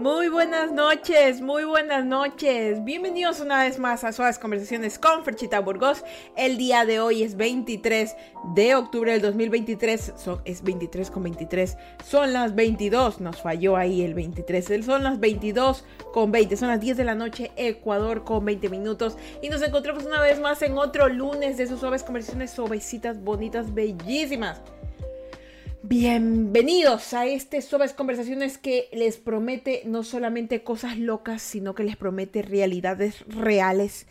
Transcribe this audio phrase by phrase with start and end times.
[0.00, 2.82] Muy buenas noches, muy buenas noches.
[2.84, 6.02] Bienvenidos una vez más a Suaves Conversaciones con Ferchita Burgos.
[6.38, 8.16] El día de hoy es 23
[8.54, 10.14] de octubre del 2023.
[10.16, 11.76] Son, es 23 con 23.
[12.02, 13.20] Son las 22.
[13.20, 14.86] Nos falló ahí el 23.
[14.86, 15.84] Son las 22
[16.14, 16.56] con 20.
[16.56, 19.18] Son las 10 de la noche, Ecuador con 20 minutos.
[19.42, 23.74] Y nos encontramos una vez más en otro lunes de sus Suaves Conversaciones suavecitas, bonitas,
[23.74, 24.62] bellísimas.
[25.90, 31.96] Bienvenidos a este Suaves Conversaciones que les promete no solamente cosas locas, sino que les
[31.96, 34.06] promete realidades reales,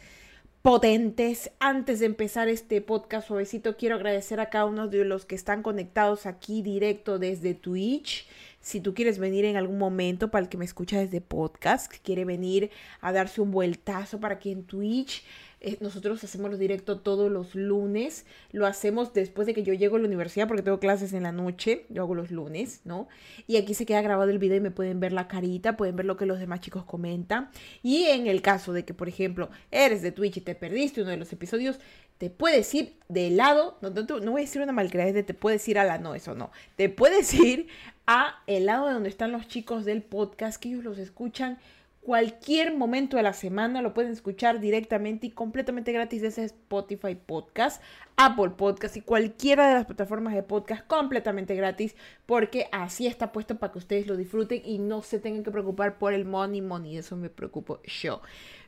[0.61, 1.51] potentes.
[1.61, 5.63] Antes de empezar este podcast suavecito, quiero agradecer a cada uno de los que están
[5.63, 8.27] conectados aquí directo desde Twitch.
[8.59, 12.25] Si tú quieres venir en algún momento, para el que me escucha desde podcast, quiere
[12.25, 15.23] venir a darse un vueltazo para que en Twitch
[15.61, 18.25] eh, nosotros hacemos los directos todos los lunes.
[18.51, 21.31] Lo hacemos después de que yo llego a la universidad porque tengo clases en la
[21.31, 21.85] noche.
[21.89, 23.07] Yo hago los lunes, ¿no?
[23.47, 26.05] Y aquí se queda grabado el video y me pueden ver la carita, pueden ver
[26.05, 27.49] lo que los demás chicos comentan.
[27.83, 31.11] Y en el caso de que, por ejemplo, eres de Twitch y te perdiste uno
[31.11, 31.79] de los episodios,
[32.17, 35.65] te puedes ir de lado, no, no, voy a decir una malcriada de te puedes
[35.69, 36.51] ir a la no, eso no.
[36.75, 37.67] Te puedes ir
[38.07, 41.59] a el lado de donde están los chicos del podcast, que ellos los escuchan
[42.01, 47.81] cualquier momento de la semana, lo pueden escuchar directamente y completamente gratis desde Spotify Podcast,
[48.15, 53.57] Apple Podcast y cualquiera de las plataformas de podcast completamente gratis, porque así está puesto
[53.57, 56.97] para que ustedes lo disfruten y no se tengan que preocupar por el money money,
[56.97, 58.21] eso me preocupo yo.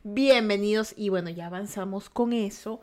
[0.04, 2.82] Bienvenidos y bueno, ya avanzamos con eso.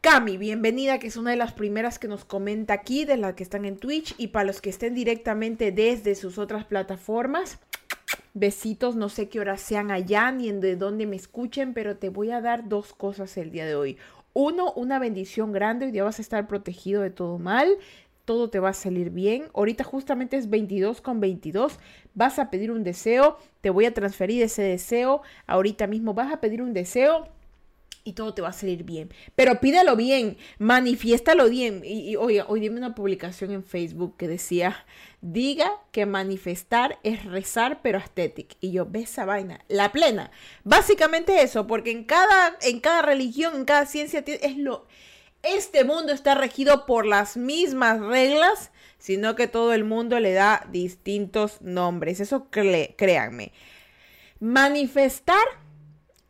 [0.00, 3.42] Cami, bienvenida, que es una de las primeras que nos comenta aquí, de las que
[3.42, 7.58] están en Twitch y para los que estén directamente desde sus otras plataformas.
[8.34, 12.08] Besitos, no sé qué horas sean allá ni en de dónde me escuchen, pero te
[12.08, 13.98] voy a dar dos cosas el día de hoy.
[14.32, 17.76] Uno, una bendición grande, hoy día vas a estar protegido de todo mal,
[18.24, 19.46] todo te va a salir bien.
[19.54, 21.78] Ahorita justamente es 22 con 22,
[22.14, 26.40] vas a pedir un deseo, te voy a transferir ese deseo, ahorita mismo vas a
[26.40, 27.28] pedir un deseo
[28.08, 29.12] y todo te va a salir bien.
[29.34, 31.82] Pero pídelo bien, manifiéstalo bien.
[31.84, 34.86] Y, oiga, hoy dime una publicación en Facebook que decía,
[35.20, 38.56] diga que manifestar es rezar pero estético.
[38.60, 40.30] Y yo, ve esa vaina, la plena.
[40.64, 44.86] Básicamente eso, porque en cada, en cada religión, en cada ciencia, es lo...
[45.42, 50.66] Este mundo está regido por las mismas reglas, sino que todo el mundo le da
[50.72, 52.20] distintos nombres.
[52.20, 53.52] Eso créanme.
[54.40, 55.44] Manifestar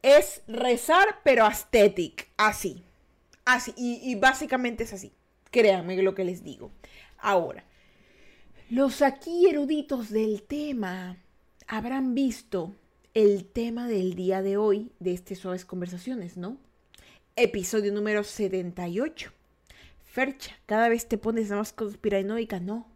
[0.02, 2.84] es rezar, pero aesthetic, así.
[3.44, 5.12] Así, y, básicamente es así.
[5.50, 6.70] Créanme lo que les digo.
[7.18, 7.64] Ahora,
[8.68, 11.16] los aquí eruditos del tema
[11.66, 12.74] habrán visto
[13.14, 16.58] el tema del día de hoy de este Suaves Conversaciones, ¿no?
[17.36, 19.32] Episodio número 78.
[20.04, 22.86] Fercha, cada vez te pones más conspiranoica, ¿no?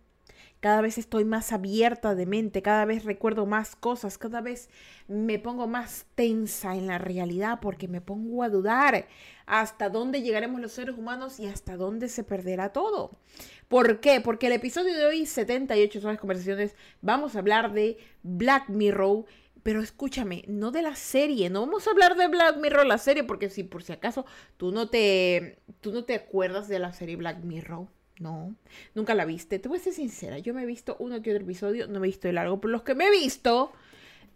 [0.62, 4.70] Cada vez estoy más abierta de mente, cada vez recuerdo más cosas, cada vez
[5.08, 9.08] me pongo más tensa en la realidad porque me pongo a dudar
[9.44, 13.18] hasta dónde llegaremos los seres humanos y hasta dónde se perderá todo.
[13.66, 14.20] ¿Por qué?
[14.20, 19.24] Porque el episodio de hoy, 78 son las conversaciones, vamos a hablar de Black Mirror.
[19.64, 23.24] Pero escúchame, no de la serie, no vamos a hablar de Black Mirror, la serie,
[23.24, 27.16] porque si por si acaso tú no te, tú no te acuerdas de la serie
[27.16, 27.88] Black Mirror,
[28.22, 28.54] no,
[28.94, 29.58] nunca la viste.
[29.58, 32.06] Te voy a ser sincera, yo me he visto uno que otro episodio, no me
[32.06, 33.72] he visto el largo, pero los que me he visto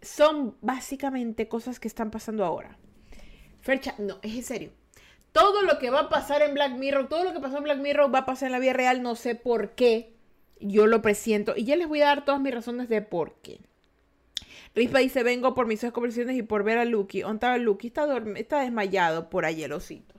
[0.01, 2.77] son básicamente cosas que están pasando ahora.
[3.61, 4.71] Fercha, no, es en serio.
[5.31, 7.79] Todo lo que va a pasar en Black Mirror, todo lo que pasó en Black
[7.79, 10.13] Mirror va a pasar en la vida real, no sé por qué.
[10.59, 13.59] Yo lo presiento y ya les voy a dar todas mis razones de por qué.
[14.73, 17.21] Rispa dice, vengo por mis conversaciones y por ver a Lucky.
[17.21, 17.87] ¿Dónde estaba Lucky?
[17.87, 20.13] Está, desmayado por ahí el osito.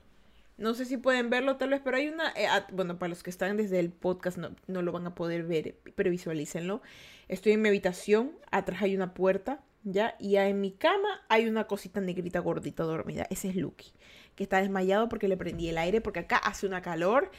[0.58, 3.30] No sé si pueden verlo tal vez, pero hay una, eh, bueno, para los que
[3.30, 6.82] están desde el podcast no, no, lo van a poder ver, pero visualícenlo.
[7.28, 10.16] Estoy en mi habitación, atrás hay una puerta, ¿ya?
[10.18, 13.24] Y en mi cama hay una cosita negrita gordita dormida.
[13.30, 13.92] Ese es Lucky,
[14.34, 17.30] que está desmayado porque le prendí el aire, porque acá hace una calor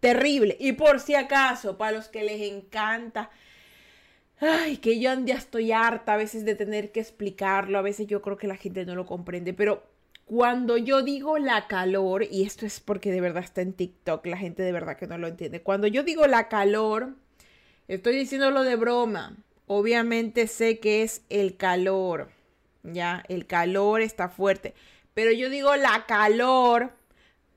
[0.00, 0.56] terrible.
[0.60, 3.30] Y por si acaso, para los que les encanta...
[4.38, 8.20] Ay, que yo ya estoy harta a veces de tener que explicarlo, a veces yo
[8.20, 9.82] creo que la gente no lo comprende, pero
[10.26, 14.36] cuando yo digo la calor, y esto es porque de verdad está en TikTok, la
[14.36, 15.62] gente de verdad que no lo entiende.
[15.62, 17.14] Cuando yo digo la calor,
[17.86, 19.36] estoy diciéndolo de broma.
[19.68, 22.30] Obviamente sé que es el calor,
[22.82, 23.22] ¿ya?
[23.28, 24.74] El calor está fuerte.
[25.14, 26.92] Pero yo digo la calor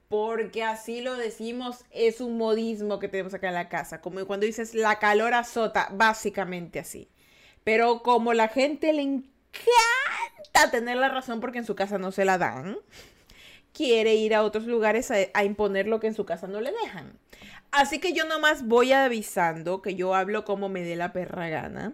[0.08, 4.00] porque así lo decimos, es un modismo que tenemos acá en la casa.
[4.00, 7.10] Como cuando dices la calor azota, básicamente así.
[7.64, 9.39] Pero como la gente le encanta
[10.70, 12.78] tener la razón porque en su casa no se la dan,
[13.74, 17.18] quiere ir a otros lugares a, imponer lo que en su casa no le dejan.
[17.72, 21.94] Así que yo nomás voy avisando que yo hablo como me dé la perra gana.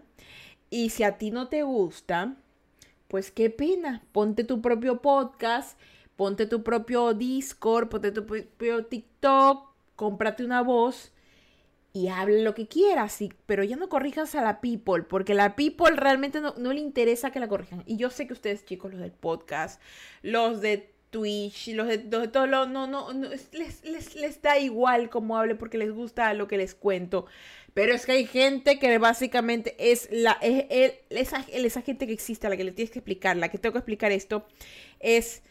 [0.70, 2.36] Y si a ti no te gusta,
[3.08, 5.80] pues qué pena, ponte tu propio podcast,
[6.16, 11.12] ponte tu propio Discord, ponte tu propio TikTok, cómprate una voz
[11.96, 15.96] y hable lo que quieras, pero ya no corrijas a la people, porque la people
[15.96, 17.84] realmente no, le interesa que la corrijan.
[17.86, 19.82] Y yo sé que ustedes, chicos, los del podcast,
[20.22, 25.10] los de Twitch, los de, los todo lo, no, no, les, les, les, da igual
[25.10, 27.28] cómo hable porque les gusta lo que les cuento.
[27.74, 32.46] Pero es que hay gente que básicamente es la, es, esa, esa gente que existe,
[32.46, 34.46] a la que le tienes que explicar, la que tengo que explicar esto,
[35.00, 35.44] es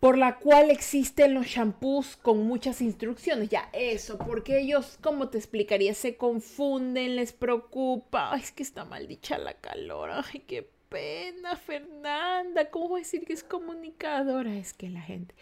[0.00, 3.48] por la cual existen los shampoos con muchas instrucciones.
[3.48, 5.94] Ya, eso, porque ellos, ¿cómo te explicaría?
[5.94, 8.32] Se confunden, les preocupa.
[8.32, 10.10] Ay, es que está maldicha la calor.
[10.12, 12.70] Ay, qué pena, Fernanda.
[12.70, 14.56] ¿Cómo decir que es comunicadora?
[14.56, 15.34] Es que la gente.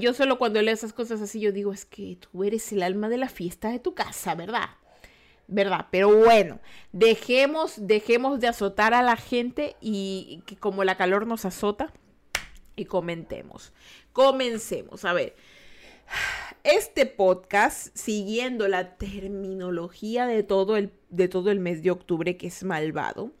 [0.00, 3.08] Yo solo cuando leo esas cosas así, yo digo, es que tú eres el alma
[3.08, 4.70] de la fiesta de tu casa, ¿verdad?
[5.48, 5.86] ¿verdad?
[5.90, 6.58] Pero bueno,
[6.92, 11.92] dejemos, dejemos de azotar a la gente y que como la calor nos azota,
[12.76, 13.72] y comentemos.
[14.12, 15.04] Comencemos.
[15.04, 15.34] A ver,
[16.62, 22.48] este podcast, siguiendo la terminología de todo el, de todo el mes de octubre, que
[22.48, 23.32] es malvado,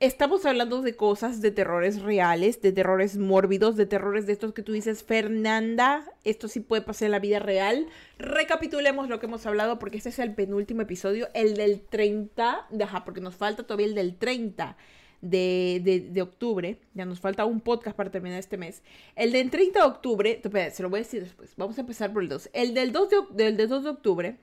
[0.00, 4.62] estamos hablando de cosas, de terrores reales, de terrores mórbidos, de terrores de estos que
[4.62, 7.86] tú dices, Fernanda, esto sí puede pasar en la vida real.
[8.18, 13.04] Recapitulemos lo que hemos hablado porque este es el penúltimo episodio, el del 30, ajá,
[13.04, 14.76] porque nos falta todavía el del 30
[15.24, 18.82] de, octubre, ya nos falta un podcast para terminar este mes.
[19.16, 20.42] El del 30 de octubre,
[20.72, 22.50] se lo voy a decir después, vamos a empezar por el 2.
[22.52, 24.36] El del 2 de, del 2 de octubre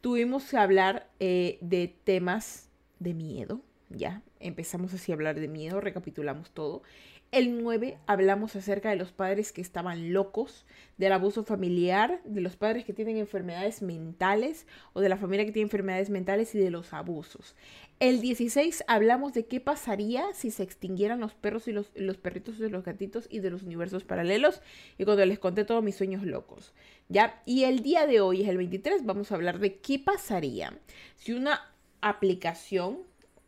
[0.00, 2.68] tuvimos que hablar eh, de temas
[2.98, 6.82] de miedo, ya, empezamos así a hablar de miedo, recapitulamos todo.
[7.32, 10.66] El 9 hablamos acerca de los padres que estaban locos,
[10.98, 15.52] del abuso familiar, de los padres que tienen enfermedades mentales o de la familia que
[15.52, 17.54] tiene enfermedades mentales y de los abusos.
[18.00, 22.58] El 16 hablamos de qué pasaría si se extinguieran los perros y los, los perritos
[22.58, 24.60] y los gatitos y de los universos paralelos
[24.98, 26.72] y cuando les conté todos mis sueños locos.
[27.08, 27.40] ¿Ya?
[27.46, 30.76] Y el día de hoy es el 23, vamos a hablar de qué pasaría
[31.14, 31.60] si una
[32.00, 32.98] aplicación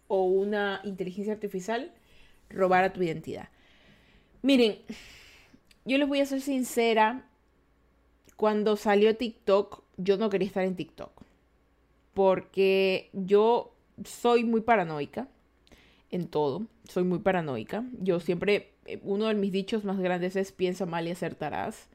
[0.07, 1.91] o una inteligencia artificial
[2.49, 3.49] robara tu identidad.
[4.43, 4.79] Miren,
[5.85, 7.29] yo les voy a ser sincera.
[8.37, 11.13] Cuando salió TikTok, yo no quería estar en TikTok.
[12.13, 13.73] Porque yo
[14.05, 15.29] soy muy paranoica
[16.11, 16.67] en todo.
[16.89, 17.85] Soy muy paranoica.
[18.01, 21.89] Yo siempre, eh, uno de mis dichos más grandes es piensa mal y acertarás.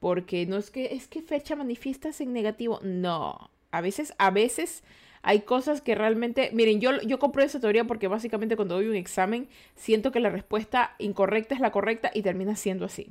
[0.00, 2.80] Porque no es que, es que fecha manifiestas en negativo.
[2.82, 3.50] No.
[3.76, 4.82] A veces, a veces
[5.22, 8.94] hay cosas que realmente, miren, yo, yo compro esa teoría porque básicamente cuando doy un
[8.94, 13.08] examen siento que la respuesta incorrecta es la correcta y termina siendo así.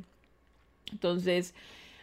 [0.92, 1.56] Entonces,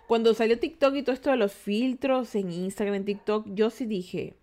[0.08, 3.86] cuando salió TikTok y todo esto de los filtros en Instagram, en TikTok, yo sí
[3.86, 4.34] dije,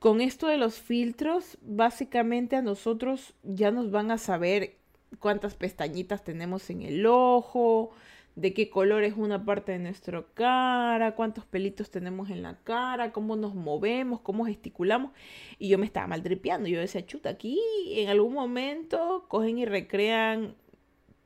[0.00, 4.74] con esto de los filtros, básicamente a nosotros ya nos van a saber
[5.20, 7.92] cuántas pestañitas tenemos en el ojo,
[8.36, 13.10] de qué color es una parte de nuestra cara, cuántos pelitos tenemos en la cara,
[13.10, 15.12] cómo nos movemos, cómo gesticulamos.
[15.58, 16.68] Y yo me estaba maltripeando.
[16.68, 17.58] Yo decía, chuta, aquí
[17.92, 20.54] en algún momento cogen y recrean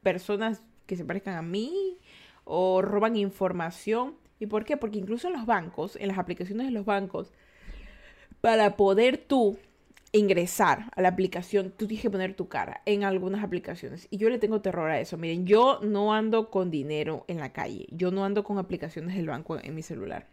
[0.02, 1.98] personas que se parezcan a mí
[2.44, 4.14] o roban información.
[4.38, 4.76] ¿Y por qué?
[4.76, 7.32] Porque incluso en los bancos, en las aplicaciones de los bancos,
[8.40, 9.58] para poder tú
[10.12, 14.08] ingresar a la aplicación, tú tienes que poner tu cara en algunas aplicaciones.
[14.10, 15.16] Y yo le tengo terror a eso.
[15.16, 17.86] Miren, yo no ando con dinero en la calle.
[17.90, 20.26] Yo no ando con aplicaciones del banco en mi celular.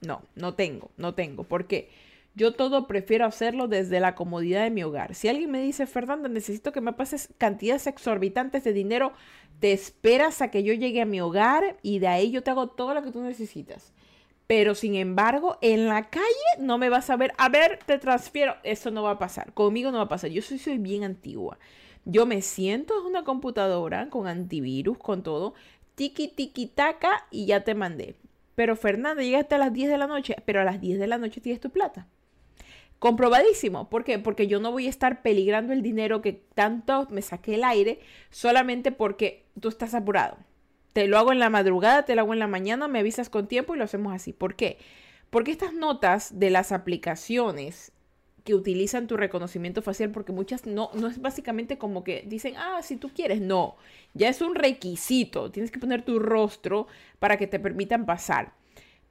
[0.00, 1.44] No, no tengo, no tengo.
[1.44, 1.90] Porque
[2.34, 5.14] yo todo prefiero hacerlo desde la comodidad de mi hogar.
[5.14, 9.12] Si alguien me dice, Fernanda, necesito que me pases cantidades exorbitantes de dinero,
[9.58, 12.68] te esperas a que yo llegue a mi hogar y de ahí yo te hago
[12.68, 13.92] todo lo que tú necesitas.
[14.50, 16.24] Pero sin embargo, en la calle
[16.58, 18.56] no me vas a ver, a ver, te transfiero.
[18.64, 19.54] Eso no va a pasar.
[19.54, 20.28] Conmigo no va a pasar.
[20.30, 21.56] Yo soy, soy bien antigua.
[22.04, 25.54] Yo me siento en una computadora con antivirus, con todo.
[25.94, 28.16] Tiki, tiki, taca y ya te mandé.
[28.56, 31.18] Pero Fernanda, llegaste a las 10 de la noche, pero a las 10 de la
[31.18, 32.08] noche tienes tu plata.
[32.98, 33.88] Comprobadísimo.
[33.88, 34.18] ¿Por qué?
[34.18, 38.00] Porque yo no voy a estar peligrando el dinero que tanto me saqué el aire
[38.30, 40.38] solamente porque tú estás apurado.
[40.92, 43.46] Te lo hago en la madrugada, te lo hago en la mañana, me avisas con
[43.46, 44.32] tiempo y lo hacemos así.
[44.32, 44.78] ¿Por qué?
[45.30, 47.92] Porque estas notas de las aplicaciones
[48.44, 52.80] que utilizan tu reconocimiento facial, porque muchas no, no es básicamente como que dicen, ah,
[52.82, 53.76] si tú quieres, no,
[54.14, 56.86] ya es un requisito, tienes que poner tu rostro
[57.18, 58.52] para que te permitan pasar.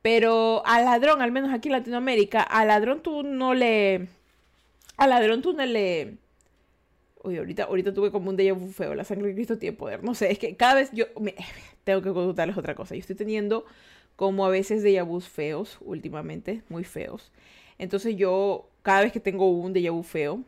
[0.02, 4.08] Pero al ladrón, al menos aquí en Latinoamérica, al ladrón tú no le...
[4.98, 6.18] Al ladrón tú no le
[7.24, 8.96] Uy, ahorita, ahorita tuve como un déjà vu feo.
[8.96, 10.04] La sangre de Cristo tiene poder.
[10.04, 11.36] No sé, es que cada vez yo me,
[11.84, 12.96] tengo que contarles otra cosa.
[12.96, 13.66] Yo estoy teniendo
[14.16, 17.32] como a veces déjà feos últimamente, muy feos.
[17.78, 20.44] Entonces yo, cada vez que tengo un déjà vu feo,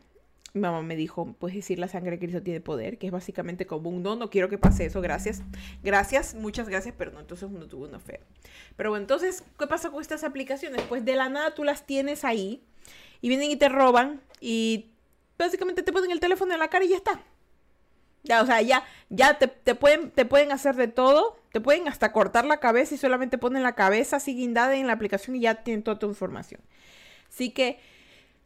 [0.54, 3.66] Mi mamá me dijo, puedes decir la sangre de Cristo tiene poder, que es básicamente
[3.66, 5.44] como un no, no quiero que pase eso, gracias.
[5.82, 8.20] Gracias, muchas gracias, pero no, entonces uno tuvo una fe.
[8.76, 10.82] Pero bueno, entonces, ¿qué pasa con estas aplicaciones?
[10.90, 12.62] Pues de la nada tú las tienes ahí
[13.22, 14.91] y vienen y te roban y
[15.44, 17.22] básicamente te ponen el teléfono en la cara y ya está.
[18.24, 22.12] Ya, o sea, ya, ya te, pueden, te pueden hacer de todo, te pueden hasta
[22.12, 25.64] cortar la cabeza y solamente ponen la cabeza así guindada en la aplicación y ya
[25.64, 26.62] tienen toda tu información.
[27.28, 27.80] Así que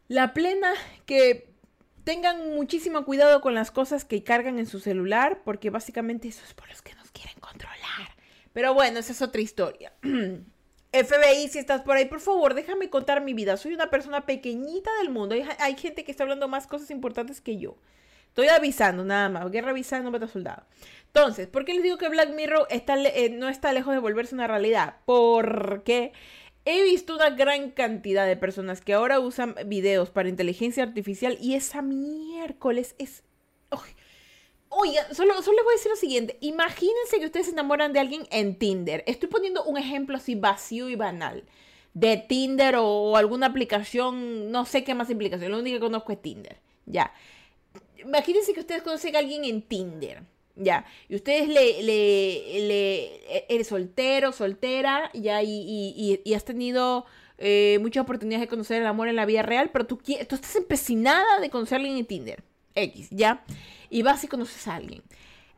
[0.08, 0.72] la plena
[1.06, 1.54] que
[2.06, 6.54] tengan muchísimo cuidado con las cosas que cargan en su celular, porque básicamente eso es
[6.54, 8.16] por los que nos quieren controlar.
[8.54, 9.92] Pero bueno, esa es otra historia.
[11.04, 13.58] FBI, si estás por ahí, por favor, déjame contar mi vida.
[13.58, 15.36] Soy una persona pequeñita del mundo.
[15.60, 17.76] Hay, gente que está hablando más cosas importantes que yo.
[18.28, 19.52] Estoy avisando, nada más.
[19.52, 20.64] Guerra avisada, no mata soldado.
[21.08, 24.36] Entonces, ¿por qué les digo que Black Mirror está, eh, no está lejos de volverse
[24.36, 24.98] una realidad?
[25.06, 26.14] Porque
[26.68, 31.54] He visto una gran cantidad de personas que ahora usan videos para inteligencia artificial y
[31.54, 33.24] esa miércoles es...
[34.78, 36.38] Oiga, solo, solo les voy a decir lo siguiente.
[36.42, 39.06] Imagínense que ustedes se enamoran de alguien en Tinder.
[39.08, 41.46] Estoy poniendo un ejemplo así vacío y banal.
[41.94, 45.52] De Tinder o, alguna aplicación, no sé qué más aplicación.
[45.52, 46.58] Lo único que conozco es Tinder.
[46.86, 47.14] Ya.
[48.00, 50.24] Imagínense que ustedes conocen a alguien en Tinder.
[50.58, 57.06] Ya, y ustedes le, le, le eres soltero, soltera, ya, y, y, y has tenido
[57.38, 60.56] eh, muchas oportunidades de conocer el amor en la vida real, pero tú, tú estás
[60.56, 62.44] empecinada de conocer a alguien en Tinder,
[62.76, 63.44] X, ya,
[63.90, 65.04] y vas y conoces a alguien.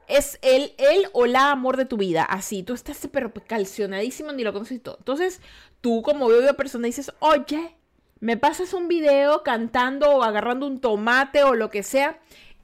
[0.08, 4.44] Es él, él o la amor de tu vida, así, tú estás pero calcionadísimo, ni
[4.44, 4.96] lo conoces y todo.
[5.00, 5.42] Entonces,
[5.82, 7.76] tú como veo persona dices, oye,
[8.20, 12.20] me pasas un video cantando o agarrando un tomate o lo que sea,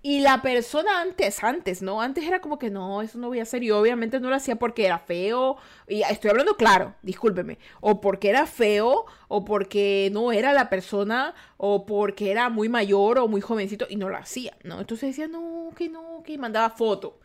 [0.05, 2.01] y la persona antes, antes, ¿no?
[2.01, 3.63] Antes era como que no, eso no voy a hacer.
[3.63, 5.55] Y obviamente no lo hacía porque era feo.
[5.87, 7.57] Y estoy hablando claro, discúlpeme.
[7.79, 13.17] O porque era feo, o porque no era la persona, o porque era muy mayor
[13.17, 14.81] o muy jovencito y no lo hacía, ¿no?
[14.81, 17.17] Entonces decía, no, que no, que mandaba foto.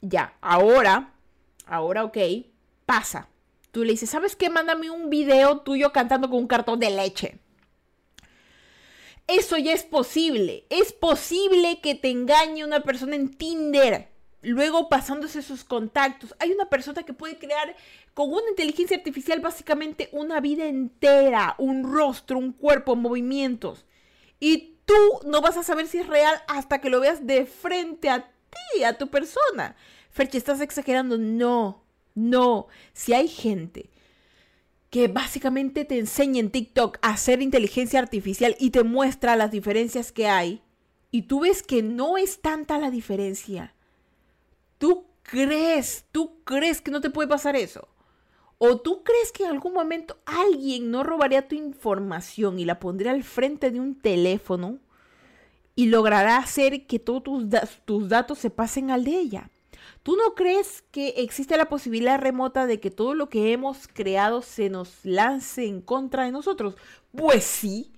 [0.00, 1.12] Ya, ahora,
[1.66, 2.18] ahora, ok,
[2.84, 3.28] pasa.
[3.70, 4.50] Tú le dices, ¿sabes qué?
[4.50, 7.38] Mándame un video tuyo cantando con un cartón de leche.
[9.32, 10.66] Eso ya es posible.
[10.68, 14.10] Es posible que te engañe una persona en Tinder.
[14.42, 16.34] Luego pasándose sus contactos.
[16.38, 17.74] Hay una persona que puede crear
[18.12, 23.86] con una inteligencia artificial básicamente una vida entera, un rostro, un cuerpo, movimientos.
[24.38, 28.10] Y tú no vas a saber si es real hasta que lo veas de frente
[28.10, 28.30] a
[28.74, 29.76] ti, a tu persona.
[30.10, 31.16] Ferchi, ¿estás exagerando?
[31.16, 31.82] No,
[32.14, 32.66] no.
[32.92, 33.88] Si hay gente
[34.92, 40.12] que básicamente te enseña en TikTok a hacer inteligencia artificial y te muestra las diferencias
[40.12, 40.60] que hay,
[41.10, 43.74] y tú ves que no es tanta la diferencia,
[44.76, 47.88] tú crees, tú crees que no te puede pasar eso.
[48.58, 53.12] ¿O tú crees que en algún momento alguien no robaría tu información y la pondría
[53.12, 54.78] al frente de un teléfono
[55.74, 57.46] y logrará hacer que todos tus,
[57.86, 59.50] tus datos se pasen al de ella?
[60.02, 64.42] ¿Tú no crees que existe la posibilidad remota de que todo lo que hemos creado
[64.42, 66.76] se nos lance en contra de nosotros?
[67.12, 67.92] Pues sí,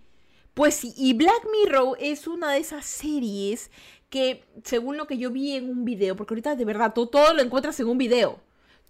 [0.54, 0.94] pues sí.
[0.96, 3.70] Y Black Mirror es una de esas series
[4.10, 7.34] que, según lo que yo vi en un video, porque ahorita de verdad todo, todo
[7.34, 8.40] lo encuentras en un video.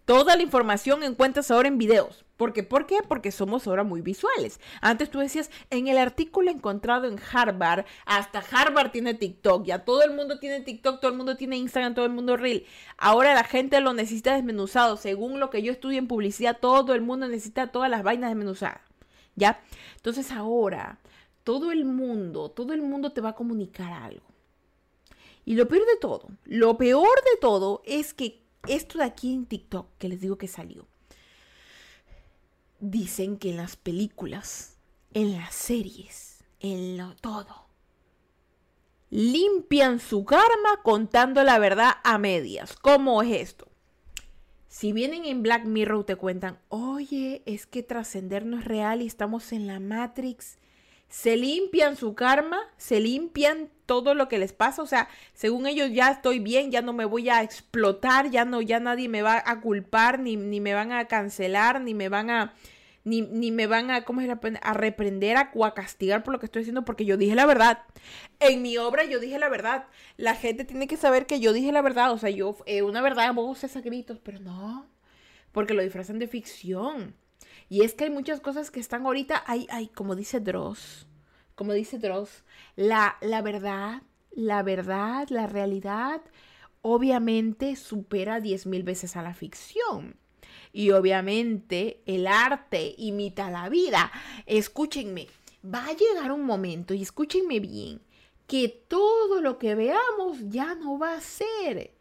[0.04, 2.26] Toda la información encuentras ahora en videos.
[2.36, 2.62] ¿Por qué?
[2.62, 2.98] ¿Por qué?
[3.08, 4.60] Porque somos ahora muy visuales.
[4.82, 10.02] Antes tú decías, en el artículo encontrado en Harvard, hasta Harvard tiene TikTok, ya todo
[10.02, 12.66] el mundo tiene TikTok, todo el mundo tiene Instagram, todo el mundo Reel.
[12.98, 14.98] Ahora la gente lo necesita desmenuzado.
[14.98, 18.82] Según lo que yo estudio en publicidad, todo el mundo necesita todas las vainas desmenuzadas.
[19.36, 19.62] ¿Ya?
[19.96, 20.98] Entonces ahora,
[21.44, 24.26] todo el mundo, todo el mundo te va a comunicar algo.
[25.46, 29.46] Y lo peor de todo, lo peor de todo es que esto de aquí en
[29.46, 30.86] TikTok, que les digo que salió,
[32.80, 34.76] dicen que en las películas,
[35.12, 37.66] en las series, en lo todo,
[39.10, 42.76] limpian su karma contando la verdad a medias.
[42.76, 43.68] ¿Cómo es esto?
[44.68, 49.06] Si vienen en Black Mirror te cuentan, oye, es que trascender no es real y
[49.06, 50.58] estamos en la Matrix
[51.08, 55.90] se limpian su karma, se limpian todo lo que les pasa, o sea, según ellos
[55.92, 59.42] ya estoy bien, ya no me voy a explotar, ya no, ya nadie me va
[59.44, 62.54] a culpar, ni, ni me van a cancelar, ni me van a,
[63.04, 66.46] ni, ni me van a, ¿cómo a reprender a, o a castigar por lo que
[66.46, 67.82] estoy haciendo, porque yo dije la verdad.
[68.40, 69.86] En mi obra yo dije la verdad.
[70.16, 73.02] La gente tiene que saber que yo dije la verdad, o sea, yo, eh, una
[73.02, 74.86] verdad, voces a gritos, pero no,
[75.52, 77.14] porque lo disfrazan de ficción.
[77.68, 81.06] Y es que hay muchas cosas que están ahorita, hay, hay como dice Dross,
[81.54, 82.44] como dice Dross,
[82.76, 84.02] la, la verdad,
[84.32, 86.20] la verdad, la realidad,
[86.82, 90.16] obviamente supera diez mil veces a la ficción.
[90.72, 94.10] Y obviamente el arte imita la vida.
[94.44, 95.28] Escúchenme,
[95.64, 98.00] va a llegar un momento, y escúchenme bien,
[98.46, 101.94] que todo lo que veamos ya no va a ser.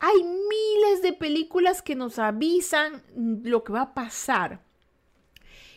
[0.00, 4.60] Hay miles de películas que nos avisan lo que va a pasar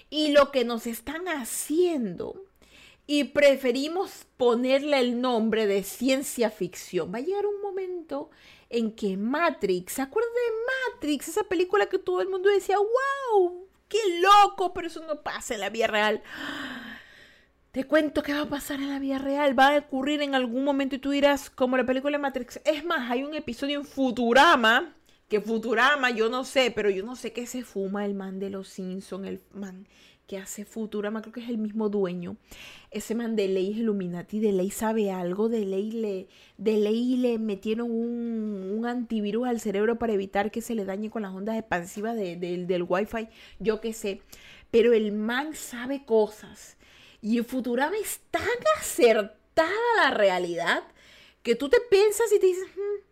[0.09, 2.47] y lo que nos están haciendo
[3.07, 7.11] y preferimos ponerle el nombre de ciencia ficción.
[7.13, 8.29] Va a llegar un momento
[8.69, 11.29] en que Matrix, ¿se acuerdan de Matrix?
[11.29, 15.61] Esa película que todo el mundo decía, wow, qué loco, pero eso no pasa en
[15.61, 16.21] la vida real.
[17.71, 20.65] Te cuento qué va a pasar en la vida real, va a ocurrir en algún
[20.65, 22.59] momento y tú dirás, como la película de Matrix.
[22.65, 24.96] Es más, hay un episodio en Futurama,
[25.27, 28.49] que Futurama, yo no sé, pero yo no sé qué se fuma el man de
[28.49, 29.87] los Simpsons, el man
[30.27, 32.35] que hace Futurama, creo que es el mismo dueño.
[32.91, 37.39] Ese man de ley Illuminati, de ley sabe algo, de ley le, de ley le
[37.39, 41.57] metieron un, un antivirus al cerebro para evitar que se le dañe con las ondas
[41.57, 43.29] expansivas del wifi,
[43.59, 44.21] yo qué sé.
[44.69, 46.77] Pero el man sabe cosas.
[47.21, 48.43] Y Futurama es tan
[48.77, 49.71] acertada
[50.03, 50.83] la realidad
[51.41, 53.06] que tú te piensas y te dices, hmm,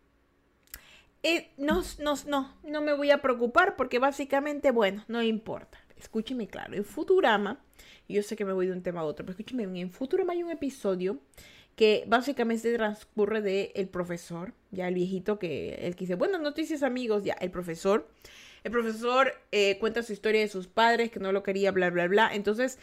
[1.26, 6.48] eh, no, no, no, no me voy a preocupar porque básicamente, bueno, no importa escúcheme
[6.48, 7.60] claro, en Futurama,
[8.08, 10.44] yo sé que me voy de un tema a otro, pero escúcheme, en Futurama hay
[10.44, 11.20] un episodio
[11.76, 16.84] que básicamente transcurre de el profesor, ya el viejito que, el que dice, buenas noticias
[16.84, 18.08] amigos, ya el profesor.
[18.64, 22.08] El profesor eh, cuenta su historia de sus padres, que no lo quería, bla, bla,
[22.08, 22.34] bla.
[22.34, 22.80] Entonces,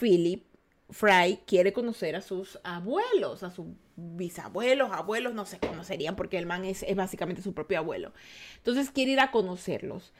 [0.00, 0.44] Philip
[0.90, 6.38] Fry quiere conocer a sus abuelos, a sus bisabuelos, abuelos, no sé cómo serían, porque
[6.38, 8.12] el man es, es básicamente su propio abuelo.
[8.58, 10.12] Entonces quiere ir a conocerlos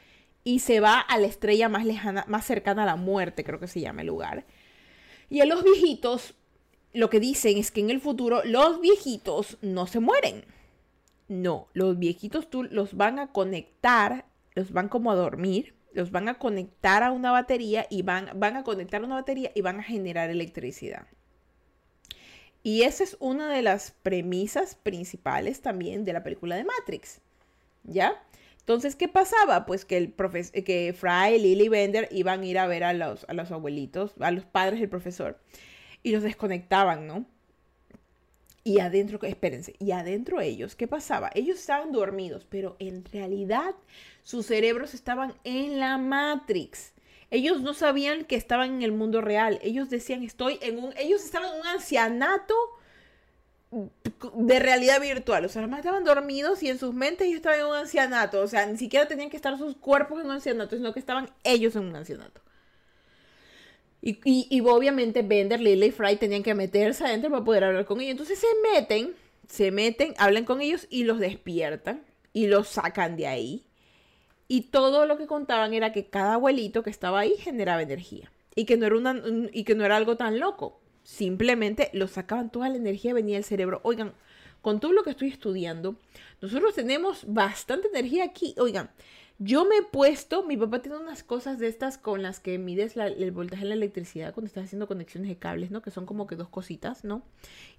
[0.43, 3.67] y se va a la estrella más lejana, más cercana a la muerte, creo que
[3.67, 4.45] se llama el lugar.
[5.29, 6.35] Y a los viejitos,
[6.93, 10.45] lo que dicen es que en el futuro los viejitos no se mueren.
[11.27, 16.29] No, los viejitos tú los van a conectar, los van como a dormir, los van
[16.29, 19.81] a conectar a una batería y van, van a conectar a una batería y van
[19.81, 21.07] a generar electricidad.
[22.67, 27.21] Y esa es una de las premisas principales también de la película de Matrix.
[27.85, 28.21] ¿Ya?
[28.59, 29.65] Entonces, ¿qué pasaba?
[29.65, 33.33] Pues que, el que Fry, Lily Bender iban a ir a ver a los, a
[33.33, 35.39] los abuelitos, a los padres del profesor,
[36.03, 37.25] y los desconectaban, ¿no?
[38.65, 41.31] Y adentro, espérense, y adentro ellos, ¿qué pasaba?
[41.35, 43.75] Ellos estaban dormidos, pero en realidad
[44.23, 46.91] sus cerebros estaban en la Matrix.
[47.29, 49.59] Ellos no sabían que estaban en el mundo real.
[49.61, 50.93] Ellos decían, estoy en un...
[50.97, 52.55] Ellos estaban en un ancianato
[54.35, 55.45] de realidad virtual.
[55.45, 58.41] O sea, los estaban dormidos y en sus mentes ellos estaban en un ancianato.
[58.41, 61.29] O sea, ni siquiera tenían que estar sus cuerpos en un ancianato, sino que estaban
[61.43, 62.41] ellos en un ancianato.
[64.01, 67.99] Y, y, obviamente Bender, Lily y Fry tenían que meterse adentro para poder hablar con
[67.99, 68.11] ellos.
[68.11, 69.13] Entonces se meten,
[69.49, 73.66] se meten, hablan con ellos y los despiertan y los sacan de ahí.
[74.47, 78.31] Y todo lo que contaban era que cada abuelito que estaba ahí generaba energía.
[78.55, 82.51] Y que no era, una, y que no era algo tan loco simplemente lo sacaban
[82.51, 83.79] toda la energía, venía del cerebro.
[83.83, 84.11] Oigan,
[84.61, 85.95] con todo lo que estoy estudiando,
[86.41, 88.53] nosotros tenemos bastante energía aquí.
[88.57, 88.89] Oigan,
[89.39, 92.97] yo me he puesto, mi papá tiene unas cosas de estas con las que mides
[92.97, 95.81] el voltaje de la electricidad cuando estás haciendo conexiones de cables, ¿no?
[95.81, 97.23] Que son como que dos cositas, ¿no?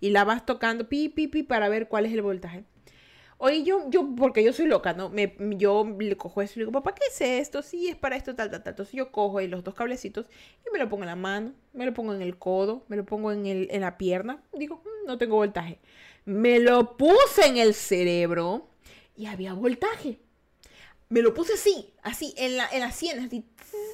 [0.00, 2.64] Y la vas tocando, pi, pi, pi, para ver cuál es el voltaje.
[3.40, 5.10] Oye, yo, yo, porque yo soy loca, ¿no?
[5.10, 7.62] Me, yo le cojo eso y le digo, papá, ¿qué es esto?
[7.62, 8.72] Sí, es para esto, tal, tal, tal.
[8.72, 10.26] Entonces yo cojo ahí los dos cablecitos
[10.66, 13.04] y me lo pongo en la mano, me lo pongo en el codo, me lo
[13.06, 14.42] pongo en, el, en la pierna.
[14.52, 15.78] Digo, mm, no tengo voltaje.
[16.24, 18.68] Me lo puse en el cerebro
[19.16, 20.18] y había voltaje.
[21.08, 23.44] Me lo puse así, así, en la, en la sien, así.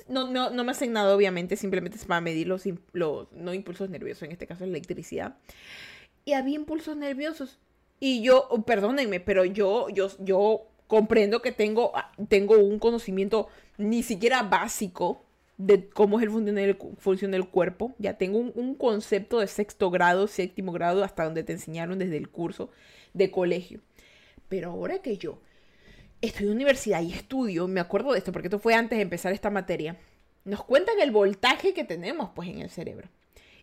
[0.08, 3.90] No, no, no me hacen nada, obviamente, simplemente es para medir los, los no impulsos
[3.90, 5.36] nerviosos, en este caso electricidad.
[6.24, 7.58] Y había impulsos nerviosos
[8.04, 14.02] y yo, perdónenme, pero yo, yo, yo comprendo que tengo, ah, tengo un conocimiento ni
[14.02, 15.24] siquiera básico
[15.56, 17.94] de cómo es el función del, cuerpo.
[17.98, 22.28] Ya tengo un, concepto de sexto grado, séptimo grado, hasta donde te enseñaron desde el
[22.28, 22.68] curso
[23.14, 23.80] de colegio.
[24.50, 25.38] Pero ahora que yo
[26.20, 29.32] estoy en universidad y estudio, me acuerdo de esto porque esto fue antes de empezar
[29.32, 29.96] esta materia,
[30.44, 33.08] nos cuentan el voltaje que tenemos pues en el cerebro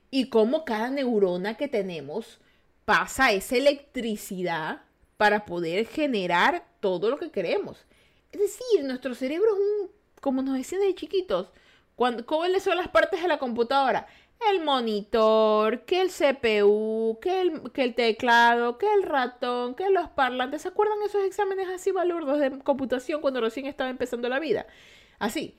[0.09, 2.39] y cómo cada neurona que tenemos
[2.85, 4.81] pasa esa electricidad
[5.17, 7.85] para poder generar todo lo que queremos.
[8.31, 11.51] Es decir, nuestro cerebro es un, como nos decían de chiquitos,
[11.95, 14.07] cuando, ¿cuáles son las partes de la computadora?
[14.49, 20.63] El monitor, que el CPU, que el, el teclado, que el ratón, que los parlantes.
[20.63, 24.65] ¿Se acuerdan esos exámenes así balurdos de computación cuando recién estaba empezando la vida?
[25.19, 25.55] Así.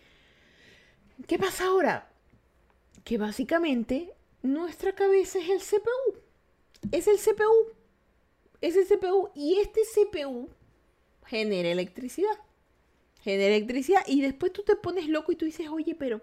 [1.28, 2.10] ¿Qué pasa ahora?
[3.04, 6.21] Que básicamente nuestra cabeza es el CPU
[6.90, 7.72] es el CPU.
[8.60, 9.30] Es el CPU.
[9.34, 10.48] Y este CPU
[11.26, 12.38] genera electricidad.
[13.20, 14.02] Genera electricidad.
[14.06, 16.20] Y después tú te pones loco y tú dices, oye, pero,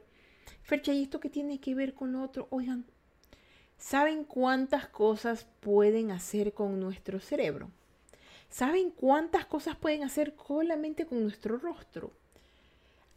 [0.63, 2.47] Fercha, ¿y esto qué tiene que ver con lo otro?
[2.51, 2.85] Oigan,
[3.79, 7.71] ¿Saben cuántas cosas pueden hacer con nuestro cerebro?
[8.49, 12.11] ¿Saben cuántas cosas pueden hacer solamente con nuestro rostro?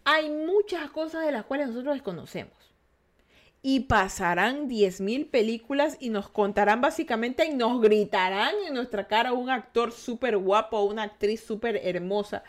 [0.04, 2.61] Hay muchas cosas de las cuales nosotros desconocemos.
[3.62, 9.50] Y pasarán 10.000 películas y nos contarán básicamente y nos gritarán en nuestra cara un
[9.50, 12.42] actor súper guapo una actriz súper hermosa.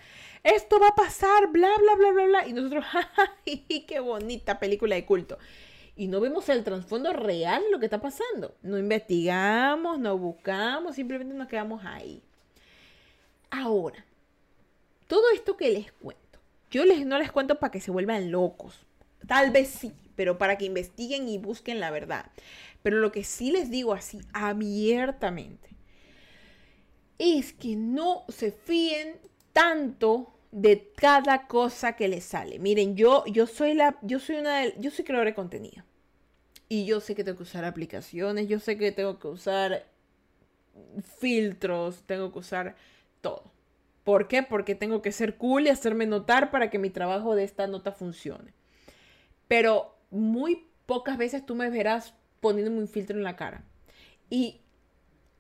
[0.44, 2.48] Esto va a pasar, bla, bla, bla, bla, bla.
[2.48, 2.84] Y nosotros,
[3.88, 5.38] qué bonita película de culto
[5.96, 8.56] y no vemos el trasfondo real de lo que está pasando.
[8.62, 12.22] No investigamos, no buscamos, simplemente nos quedamos ahí.
[13.52, 14.04] Ahora,
[15.08, 16.40] todo esto que les cuento,
[16.72, 18.80] yo les, no les cuento para que se vuelvan locos.
[19.28, 22.32] Tal vez sí, pero para que investiguen y busquen la verdad.
[22.82, 25.70] Pero lo que sí les digo así abiertamente
[27.18, 29.18] es que no se fíen
[29.54, 32.60] tanto de cada cosa que les sale.
[32.60, 35.84] Miren, yo, yo soy la, yo soy una, yo soy de contenido.
[36.70, 39.86] Y yo sé que tengo que usar aplicaciones, yo sé que tengo que usar
[41.20, 42.76] filtros, tengo que usar
[43.22, 43.52] todo.
[44.04, 44.44] ¿Por qué?
[44.44, 47.92] Porque tengo que ser cool y hacerme notar para que mi trabajo de esta nota
[47.92, 48.54] funcione.
[49.48, 53.64] Pero muy pocas veces tú me verás poniéndome un filtro en la cara.
[54.30, 54.62] Y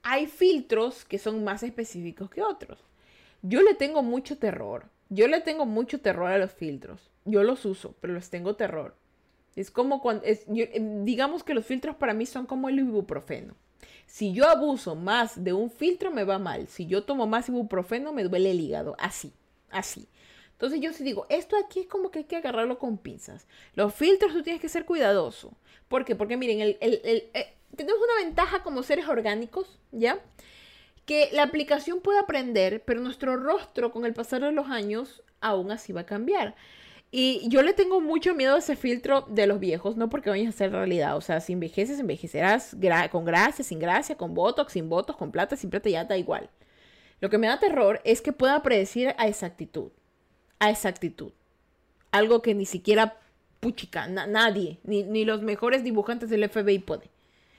[0.01, 2.79] hay filtros que son más específicos que otros.
[3.41, 7.11] Yo le tengo mucho terror yo le tengo mucho terror a los filtros.
[7.23, 8.95] Yo los uso, pero les tengo terror.
[9.55, 13.53] Es como cuando, em, digamos que los filtros para mí son como el ibuprofeno.
[14.07, 16.67] Si yo abuso más de un filtro me va mal.
[16.67, 18.95] Si yo tomo más ibuprofeno me duele el hígado.
[18.97, 19.33] Así,
[19.69, 20.07] así.
[20.63, 23.47] Entonces yo sí digo, esto aquí es como que hay que agarrarlo con pinzas.
[23.75, 25.51] Los filtros tú tienes que ser cuidadoso.
[25.89, 26.15] ¿Por qué?
[26.15, 30.21] Porque miren, el, eh, tenemos una ventaja como seres orgánicos, ¿ya?
[31.05, 35.69] que la aplicación puede aprender, pero nuestro rostro con el pasar de los años aún
[35.69, 36.55] así va a cambiar.
[37.11, 40.55] Y yo le tengo mucho miedo a ese filtro de los viejos, no porque vayas
[40.55, 41.17] a ser realidad.
[41.17, 42.73] O sea, si envejeces, envejecerás
[43.11, 46.49] con gracia, sin gracia, con botox, sin botox, con plata, sin plata, ya da igual.
[47.19, 49.91] Lo que me da terror es que pueda predecir a exactitud.
[50.63, 51.33] A exactitud.
[52.11, 53.17] Algo que ni siquiera
[53.59, 57.09] puchica, nadie, ni, ni los mejores dibujantes del FBI puede.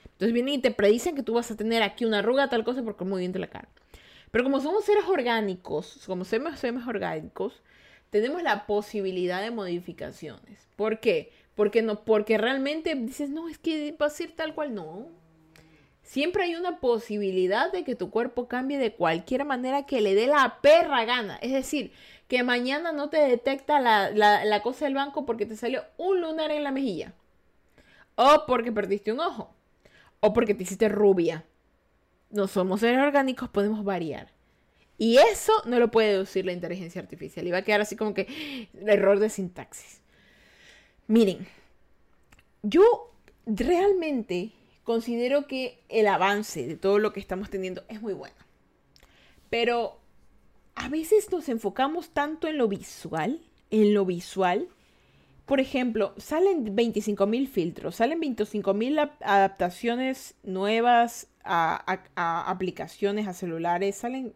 [0.05, 2.83] Entonces vienen y te predicen que tú vas a tener aquí una arruga, tal cosa,
[2.83, 3.69] porque es muy bien de la cara.
[4.31, 7.61] Pero como somos seres orgánicos, como somos seres orgánicos,
[8.09, 10.67] tenemos la posibilidad de modificaciones.
[10.77, 11.31] ¿Por qué?
[11.55, 14.75] Porque, no, porque realmente dices, no, es que va a ser tal cual.
[14.75, 15.09] No.
[16.05, 20.27] Siempre hay una posibilidad de que tu cuerpo cambie de cualquier manera que le dé
[20.27, 21.37] la perra gana.
[21.37, 21.93] Es decir,
[22.29, 26.51] que mañana no te detecta la, la cosa del banco porque te salió un lunar
[26.51, 27.13] en la mejilla.
[28.17, 29.55] O porque perdiste un ojo
[30.21, 31.45] o porque te hiciste rubia.
[32.31, 34.33] No somos seres orgánicos, podemos variar.
[34.97, 37.47] Y eso no lo puede deducir la inteligencia artificial.
[37.47, 40.01] Y va a quedar así como que error de sintaxis.
[41.07, 41.47] Miren,
[42.63, 43.13] yo
[43.45, 48.37] realmente considero que el avance de todo lo que estamos teniendo es muy bueno.
[49.51, 50.01] Pero
[50.75, 54.69] a veces nos enfocamos tanto en lo visual, en lo visual,
[55.47, 62.01] por ejemplo, salen 25.000 filtros, salen 25.000 adaptaciones nuevas a,
[62.51, 64.33] aplicaciones, a celulares, salen...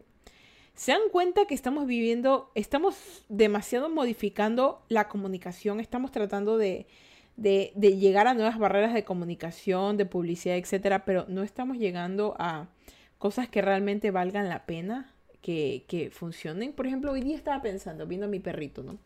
[0.75, 6.87] Se dan cuenta que estamos viviendo, estamos demasiado modificando la comunicación, estamos tratando de,
[7.35, 12.33] de, de llegar a nuevas barreras de comunicación, de publicidad, etcétera, pero no estamos llegando
[12.39, 12.69] a
[13.17, 16.73] cosas que realmente valgan la pena que, que, funcionen.
[16.73, 18.97] Por ejemplo, hoy día estaba pensando, viendo a mi perrito, ¿no?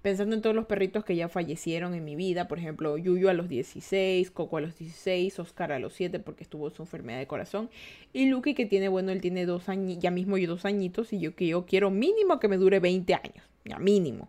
[0.00, 2.48] Pensando en todos los perritos que ya fallecieron en mi vida.
[2.48, 6.42] Por ejemplo, Yuyu a los 16, Coco a los 16, Oscar a los 7 porque
[6.42, 7.70] estuvo su enfermedad de corazón.
[8.12, 11.20] Y Lucky que tiene, bueno, él tiene dos años, ya mismo yo dos añitos y
[11.20, 13.44] yo que yo quiero mínimo que me dure 20 años.
[13.64, 14.28] Ya mínimo.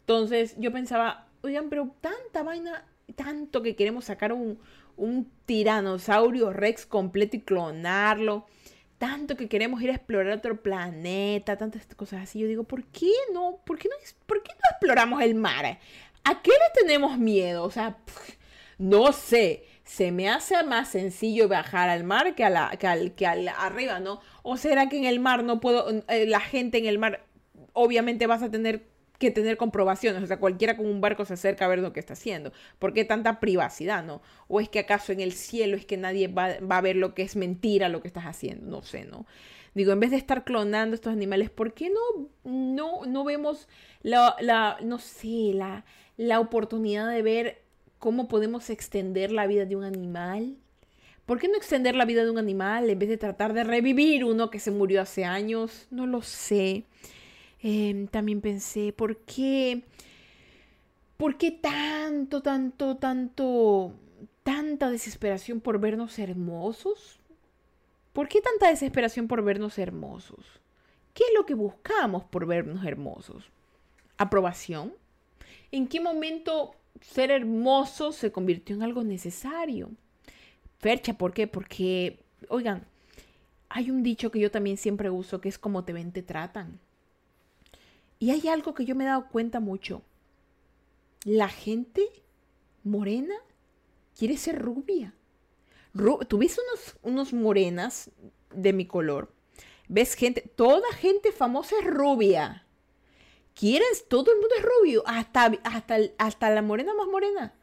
[0.00, 2.84] Entonces yo pensaba, oigan, pero tanta vaina,
[3.16, 4.58] tanto que queremos sacar un,
[4.96, 8.46] un tiranosaurio rex completo y clonarlo
[9.00, 12.38] tanto que queremos ir a explorar otro planeta, tantas cosas así.
[12.38, 13.58] Yo digo, ¿por qué no?
[13.64, 13.94] ¿Por qué no,
[14.26, 15.78] por qué no exploramos el mar?
[16.22, 17.64] ¿A qué le tenemos miedo?
[17.64, 17.96] O sea,
[18.76, 19.64] no sé.
[19.84, 23.48] Se me hace más sencillo bajar al mar que, a la, que, al, que al
[23.48, 24.20] arriba, ¿no?
[24.42, 27.24] ¿O será que en el mar no puedo, eh, la gente en el mar,
[27.72, 28.86] obviamente vas a tener
[29.20, 30.22] que tener comprobaciones.
[30.22, 32.52] O sea, cualquiera con un barco se acerca a ver lo que está haciendo.
[32.78, 34.22] ¿Por qué tanta privacidad, no?
[34.48, 37.22] ¿O es que acaso en el cielo es que nadie va, a ver lo que
[37.22, 38.66] es mentira lo que estás haciendo?
[38.66, 39.26] No sé, ¿no?
[39.74, 43.68] Digo, en vez de estar clonando estos animales, ¿por qué no, no, no vemos
[44.02, 45.84] la, la, no sé, la,
[46.16, 47.62] la oportunidad de ver
[47.98, 50.56] cómo podemos extender la vida de un animal?
[51.26, 54.24] ¿Por qué no extender la vida de un animal en vez de tratar de revivir
[54.24, 55.86] uno que se murió hace años?
[55.90, 56.86] No lo sé.
[57.62, 59.84] Em, también pensé, ¿por qué?
[61.16, 63.92] ¿Por qué tanto, tanto, tanto,
[64.42, 67.18] tanta desesperación por vernos hermosos?
[68.12, 70.60] ¿Por qué tanta desesperación por vernos hermosos?
[71.14, 73.44] ¿Qué es lo que buscamos por vernos hermosos?
[74.16, 74.94] ¿Aprobación?
[75.70, 79.90] ¿En qué momento ser hermoso se convirtió en algo necesario?
[80.78, 81.46] Fercha, ¿por qué?
[81.46, 82.86] Porque, oigan,
[83.68, 86.80] hay un dicho que yo también siempre uso que es como te ven, te tratan.
[88.20, 90.02] Y hay algo que yo me he dado cuenta mucho.
[91.24, 92.06] La gente
[92.84, 93.34] morena
[94.16, 95.14] quiere ser rubia.
[96.28, 98.10] ¿Tú ves unos, unos morenas
[98.54, 99.32] de mi color?
[99.88, 100.42] ¿Ves gente?
[100.54, 102.66] Toda gente famosa es rubia.
[103.54, 104.06] ¿Quieres?
[104.06, 105.02] Todo el mundo es rubio.
[105.06, 107.54] Hasta, hasta, hasta la morena más morena.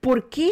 [0.00, 0.50] ¿Por qué?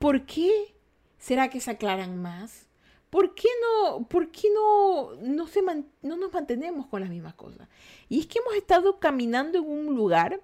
[0.00, 0.74] ¿Por qué?
[1.18, 2.66] ¿Será que se aclaran más?
[3.12, 7.68] ¿Por qué no, por qué no, no, se no nos mantenemos con las mismas cosas?
[8.08, 10.40] Y es que hemos estado caminando en un lugar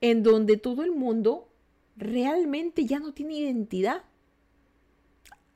[0.00, 1.48] en donde todo el mundo
[1.96, 4.02] realmente ya no tiene identidad.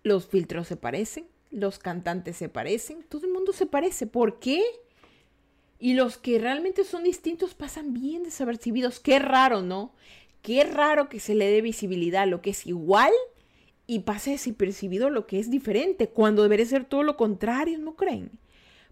[0.05, 4.07] Los filtros se parecen, los cantantes se parecen, todo el mundo se parece.
[4.07, 4.62] ¿Por qué?
[5.81, 9.01] Y los que realmente son distintos pasan bien desapercibidos.
[9.01, 9.93] Qué raro, ¿no?
[10.43, 13.11] Qué raro que se le dé visibilidad a lo que es igual
[13.90, 18.31] y pase desapercibido lo que es diferente, cuando debería ser todo lo contrario, ¿no creen?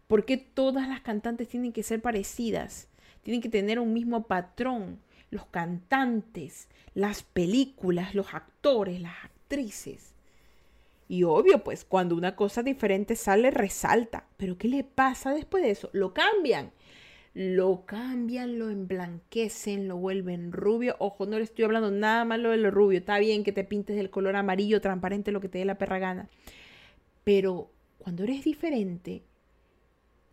[0.08, 2.88] Porque todas las cantantes tienen que ser parecidas,
[3.22, 4.98] tienen que tener un mismo patrón.
[5.30, 10.14] Los cantantes, las películas, los actores, las actrices.
[11.06, 14.26] Y obvio, pues cuando una cosa diferente sale, resalta.
[14.36, 15.90] Pero ¿qué le pasa después de eso?
[15.92, 16.72] Lo cambian.
[17.38, 20.96] Lo cambian, lo emblanquecen, lo vuelven rubio.
[20.98, 22.98] Ojo, no le estoy hablando nada malo de lo rubio.
[22.98, 26.00] Está bien que te pintes del color amarillo, transparente, lo que te dé la perra
[26.00, 26.28] gana.
[27.22, 29.22] Pero cuando eres diferente,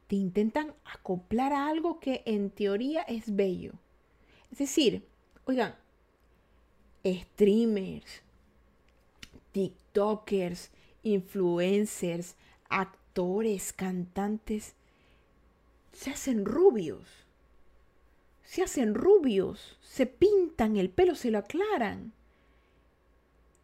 [0.08, 3.74] te intentan acoplar a algo que en teoría es bello.
[4.52, 5.06] Es decir,
[5.46, 5.76] oigan,
[7.06, 8.24] streamers,
[9.52, 10.72] TikTokers,
[11.04, 12.36] influencers,
[12.68, 14.74] actores, cantantes,
[15.96, 17.26] se hacen rubios.
[18.44, 22.14] Se hacen rubios, se pintan el pelo, se lo aclaran.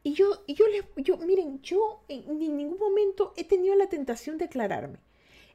[0.03, 4.45] Y yo, yo les, yo, miren, yo en, ningún momento he tenido la tentación de
[4.45, 4.97] aclararme.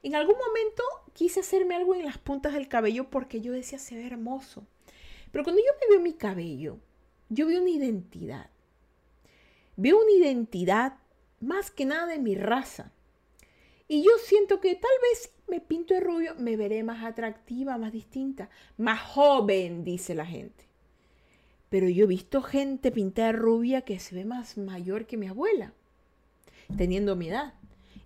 [0.02, 0.82] En algún momento
[1.14, 4.64] quise hacerme algo en las puntas del cabello porque yo decía se ve hermoso.
[5.32, 6.78] Pero cuando yo me veo mi cabello,
[7.28, 8.50] yo veo una identidad.
[9.74, 10.98] Veo una identidad
[11.40, 12.92] más que nada de mi raza.
[13.88, 17.92] Y yo siento que tal vez me pinto de rubio, me veré más atractiva, más
[17.92, 20.66] distinta, más joven, dice la gente.
[21.68, 25.26] Pero yo he visto gente pintada de rubia que se ve más mayor que mi
[25.26, 25.72] abuela,
[26.76, 27.54] teniendo mi edad.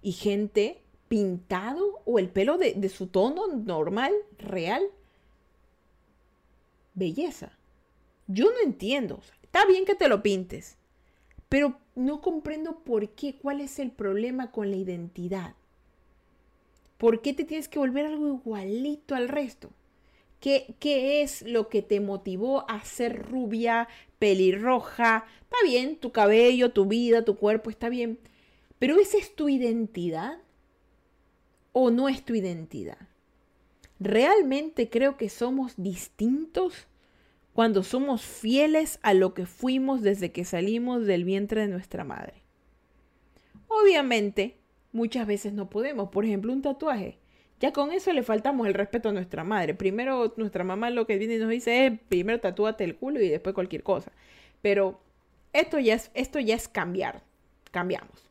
[0.03, 4.83] Y gente pintado o el pelo de, su tono normal, real.
[6.94, 7.59] Belleza.
[8.26, 9.20] Yo no entiendo.
[9.42, 10.76] está bien que te lo pintes,
[11.48, 15.55] pero no comprendo por qué, cuál es el problema con la identidad.
[17.01, 19.71] ¿Por qué te tienes que volver algo igualito al resto?
[20.39, 25.25] ¿Qué, ¿Qué, es lo que te motivó a ser rubia, pelirroja?
[25.41, 28.19] Está bien, tu cabello, tu vida, tu cuerpo, está bien.
[28.79, 30.37] Pero ¿esa es tu identidad?
[31.73, 33.09] ¿O no es tu identidad?
[33.99, 36.87] ¿Realmente creo que somos distintos
[37.55, 42.43] cuando somos fieles a lo que fuimos desde que salimos del vientre de nuestra madre.
[43.69, 44.60] Obviamente,
[44.92, 46.11] muchas veces no podemos.
[46.11, 47.18] Por ejemplo, un tatuaje.
[47.61, 49.74] Ya con eso le faltamos el respeto a nuestra madre.
[49.74, 53.29] Primero, nuestra mamá lo que viene y nos dice es, primero tatúate el culo y
[53.29, 54.12] después cualquier cosa.
[54.62, 55.00] Pero
[55.53, 57.22] esto ya es, esto ya es cambiar.
[57.70, 58.31] Cambiamos.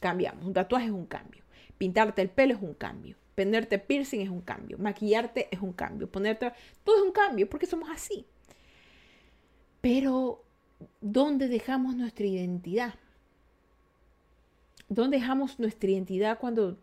[0.00, 0.44] Cambiamos.
[0.44, 1.44] Un tatuaje es un cambio.
[1.78, 3.16] Pintarte el pelo es un cambio.
[3.36, 4.78] Ponerte piercing es un cambio.
[4.78, 6.10] Maquillarte es un cambio.
[6.10, 6.52] Ponerte...
[6.82, 8.26] Todo es un cambio porque somos así.
[9.80, 10.42] Pero,
[11.00, 12.94] ¿dónde dejamos nuestra identidad?
[14.88, 16.78] ¿Dónde dejamos nuestra identidad cuando...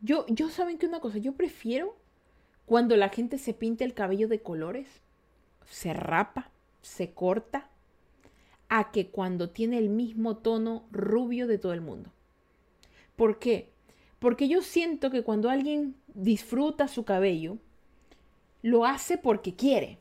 [0.00, 1.96] Yo, yo saben que una cosa, yo prefiero
[2.64, 4.88] cuando la gente se pinta el cabello de colores,
[5.68, 7.68] se rapa, se corta,
[8.68, 12.10] a que cuando tiene el mismo tono rubio de todo el mundo.
[13.16, 13.72] ¿Por qué?
[14.20, 17.58] Porque yo siento que cuando alguien disfruta su cabello,
[18.62, 19.98] lo hace porque quiere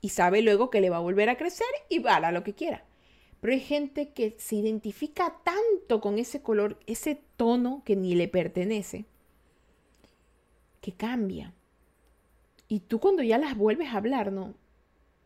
[0.00, 2.54] y sabe luego que le va a volver a crecer y va a lo que
[2.54, 2.84] quiera.
[3.40, 8.28] Pero hay gente que se identifica tanto con ese color, ese tono que ni le
[8.28, 9.06] pertenece,
[10.80, 11.54] que cambia.
[12.68, 14.54] Y tú cuando ya las vuelves a hablar, no,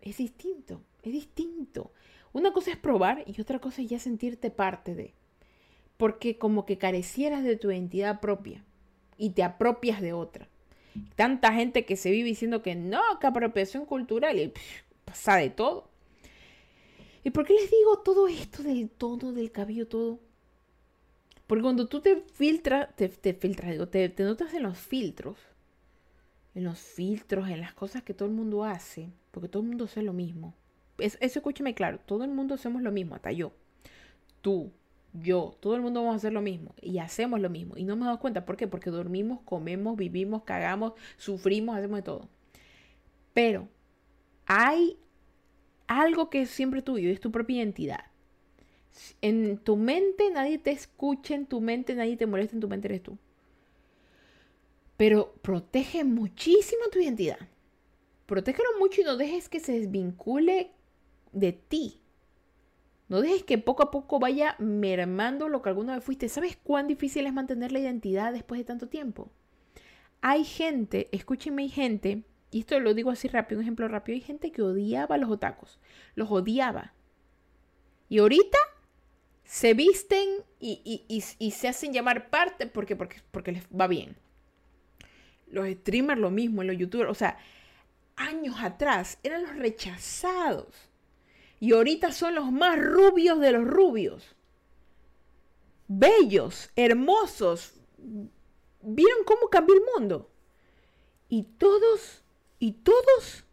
[0.00, 1.92] es distinto, es distinto.
[2.32, 5.12] Una cosa es probar y otra cosa es ya sentirte parte de.
[5.96, 8.64] Porque como que carecieras de tu identidad propia
[9.16, 10.48] y te apropias de otra.
[11.16, 14.52] Tanta gente que se vive diciendo que no, que apropiación cultural y
[15.04, 15.88] pasa de todo.
[17.24, 20.20] ¿Y por qué les digo todo esto del tono del cabello, todo?
[21.46, 25.38] Porque cuando tú te filtras, te, filtras, digo, te, te notas en los filtros,
[26.54, 29.84] en los filtros, en las cosas que todo el mundo hace, porque todo el mundo
[29.84, 30.54] hace lo mismo.
[30.98, 33.52] eso escúchame claro, todo el mundo hacemos lo mismo, hasta yo.
[34.42, 34.70] Tú,
[35.14, 37.76] yo, todo el mundo vamos a hacer lo mismo y hacemos lo mismo.
[37.76, 38.68] Y no me dado cuenta, ¿por qué?
[38.68, 42.28] Porque dormimos, comemos, vivimos, cagamos, sufrimos, hacemos de todo.
[43.32, 43.68] Pero
[44.46, 44.98] hay
[45.86, 48.04] algo que es siempre tuyo, es tu propia identidad.
[49.20, 52.88] En tu mente nadie te escucha, en tu mente nadie te molesta, en tu mente
[52.88, 53.18] eres tú.
[54.96, 57.38] Pero protege muchísimo tu identidad.
[58.26, 60.70] Protégelo mucho y no dejes que se desvincule
[61.32, 62.00] de ti.
[63.08, 66.28] No dejes que poco a poco vaya mermando lo que alguna vez fuiste.
[66.28, 69.30] ¿Sabes cuán difícil es mantener la identidad después de tanto tiempo?
[70.22, 72.22] Hay gente, escúchenme, hay gente
[72.54, 75.28] y esto lo digo así rápido, un ejemplo rápido, hay gente que odiaba a los
[75.28, 75.80] otacos,
[76.14, 76.94] los odiaba.
[78.08, 78.58] Y ahorita
[79.42, 80.28] se visten
[80.60, 84.14] y, se hacen llamar parte porque, porque, porque les va bien.
[85.48, 87.38] Los streamers lo mismo, los youtubers, o sea,
[88.14, 90.76] años atrás eran los rechazados.
[91.58, 94.36] Y ahorita son los más rubios de los rubios.
[95.88, 97.74] Bellos, hermosos.
[98.80, 100.30] ¿Vieron cómo cambió el mundo?
[101.28, 102.23] Y todos
[102.64, 103.44] y todos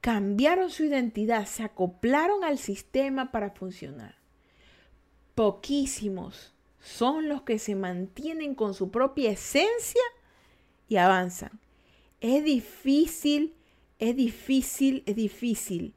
[0.00, 4.16] cambiaron su identidad, se acoplaron al sistema para funcionar.
[5.36, 10.02] Poquísimos son los que se mantienen con su propia esencia
[10.88, 11.60] y avanzan.
[12.20, 13.54] Es difícil,
[14.00, 15.94] es difícil, es difícil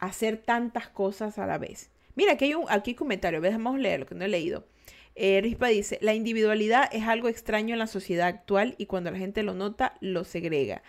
[0.00, 1.92] hacer tantas cosas a la vez.
[2.16, 4.66] Mira, aquí hay un aquí comentario, vamos a leer lo que no he leído.
[5.14, 9.18] Eh, Rispa dice, la individualidad es algo extraño en la sociedad actual y cuando la
[9.18, 10.82] gente lo nota, lo segrega.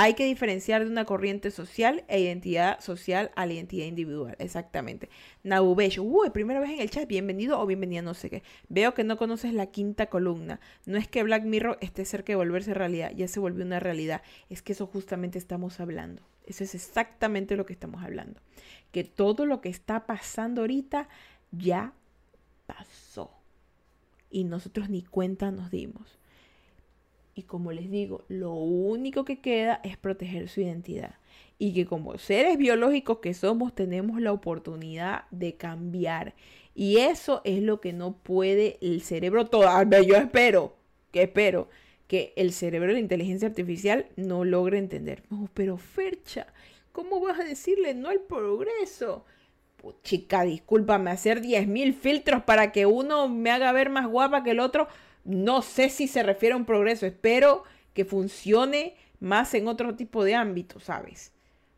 [0.00, 4.36] Hay que diferenciar de una corriente social e identidad social a la identidad individual.
[4.38, 5.08] Exactamente.
[5.42, 8.44] Nabubesh, uy, primera vez en el chat, bienvenido o bienvenida, no sé qué.
[8.68, 10.60] Veo que no conoces la quinta columna.
[10.86, 14.22] No es que Black Mirror esté cerca de volverse realidad, ya se volvió una realidad.
[14.48, 16.22] Es que eso justamente estamos hablando.
[16.46, 18.40] Eso es exactamente lo que estamos hablando.
[18.92, 21.08] Que todo lo que está pasando ahorita
[21.50, 21.92] ya
[22.66, 23.37] pasó
[24.30, 26.18] y nosotros ni cuenta nos dimos.
[27.34, 31.14] Y como les digo, lo único que queda es proteger su identidad.
[31.56, 36.34] Y que como seres biológicos que somos, tenemos la oportunidad de cambiar.
[36.74, 40.02] Y eso es lo que no puede el cerebro todavía.
[40.02, 40.74] Yo espero,
[41.12, 41.68] que espero,
[42.08, 45.22] que el cerebro de la inteligencia artificial no logre entender.
[45.54, 46.48] Pero Fercha,
[46.90, 49.24] ¿cómo vas a decirle no al progreso?
[50.02, 54.60] Chica, discúlpame, hacer 10.000 filtros para que uno me haga ver más guapa que el
[54.60, 54.88] otro,
[55.24, 57.06] no sé si se refiere a un progreso.
[57.06, 57.64] Espero
[57.94, 61.32] que funcione más en otro tipo de ámbitos, ¿sabes?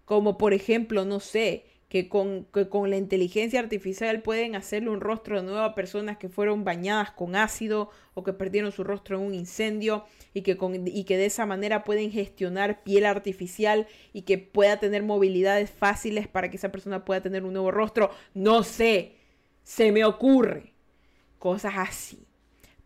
[0.04, 5.42] Como por ejemplo, no sé, que con, con la inteligencia artificial pueden hacerle un rostro
[5.42, 9.34] nuevo a personas que fueron bañadas con ácido o que perdieron su rostro en un
[9.34, 14.38] incendio y que, con, y que de esa manera pueden gestionar piel artificial y que
[14.38, 18.12] pueda tener movilidades fáciles para que esa persona pueda tener un nuevo rostro.
[18.34, 19.16] No sé,
[19.64, 20.72] se me ocurre.
[21.40, 22.24] Cosas así.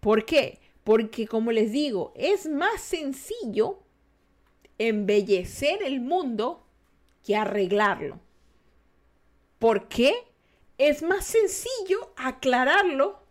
[0.00, 0.60] ¿Por qué?
[0.82, 3.82] Porque como les digo, es más sencillo
[4.78, 6.66] embellecer el mundo
[7.22, 8.23] que arreglarlo.
[9.64, 10.12] ¿Por qué?
[10.76, 13.22] Es más sencillo aclararlo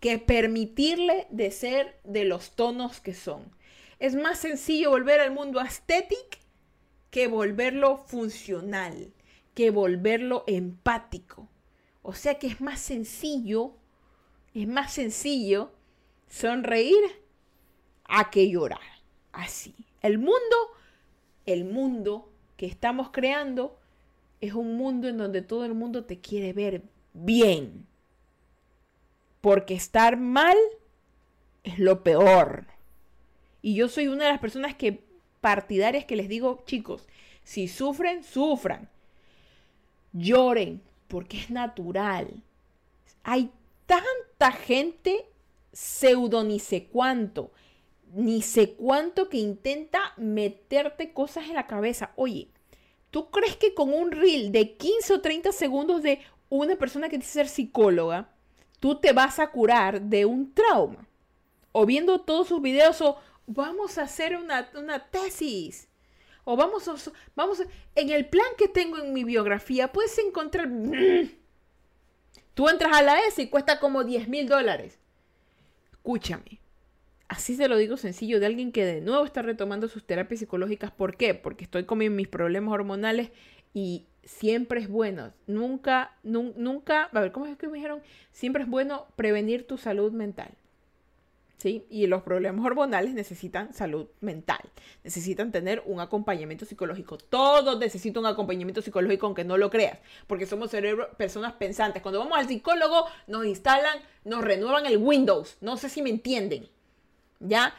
[0.00, 3.54] que permitirle de ser de los tonos que son.
[4.00, 6.36] Es más sencillo volver al mundo estético
[7.12, 9.12] que volverlo funcional,
[9.54, 11.48] que volverlo empático.
[12.02, 13.76] O sea que es más sencillo,
[14.54, 15.70] es más sencillo
[16.26, 17.22] sonreír
[18.02, 18.80] a que llorar.
[19.30, 19.76] Así.
[20.02, 20.56] El mundo,
[21.46, 23.78] el mundo que estamos creando
[24.40, 27.86] es un mundo en donde todo el mundo te quiere ver bien.
[29.40, 30.56] Porque estar mal
[31.64, 32.66] es lo peor.
[33.62, 35.02] Y yo soy una de las personas que
[35.40, 37.06] partidarias que les digo, chicos,
[37.44, 38.88] si sufren, sufran.
[40.12, 42.42] Lloren, porque es natural.
[43.22, 43.50] Hay
[43.86, 45.26] tanta gente
[45.72, 47.52] pseudo ni sé cuánto,
[48.12, 52.12] ni sé cuánto que intenta meterte cosas en la cabeza.
[52.16, 52.48] Oye,
[53.10, 57.18] ¿Tú crees que con un reel de 15 o 30 segundos de una persona que
[57.18, 58.30] dice ser psicóloga,
[58.80, 61.08] tú te vas a curar de un trauma?
[61.72, 65.88] O viendo todos sus videos o vamos a hacer una, tesis.
[66.44, 66.94] O vamos a,
[67.34, 67.62] vamos
[67.94, 70.68] en el plan que tengo en mi biografía puedes encontrar...
[72.54, 74.98] Tú entras a la S y cuesta como 10 mil dólares.
[75.92, 76.60] Escúchame.
[77.28, 80.90] Así se lo digo sencillo de alguien que de nuevo está retomando sus terapias psicológicas.
[80.90, 81.34] ¿Por qué?
[81.34, 83.30] Porque estoy con mis problemas hormonales
[83.74, 85.32] y siempre es bueno.
[85.46, 88.00] Nunca, nunca, a ver, ¿cómo es que me dijeron?
[88.32, 90.50] Siempre es bueno prevenir tu salud mental.
[91.58, 91.84] ¿Sí?
[91.90, 94.60] Y los problemas hormonales necesitan salud mental,
[95.02, 97.18] necesitan tener un acompañamiento psicológico.
[97.18, 99.98] Todos necesitan un acompañamiento psicológico, aunque no lo creas,
[100.28, 102.00] porque somos cerebro, personas pensantes.
[102.00, 105.58] Cuando vamos al psicólogo, nos instalan, nos renuevan el Windows.
[105.60, 106.68] No sé si me entienden.
[107.40, 107.74] ¿Ya?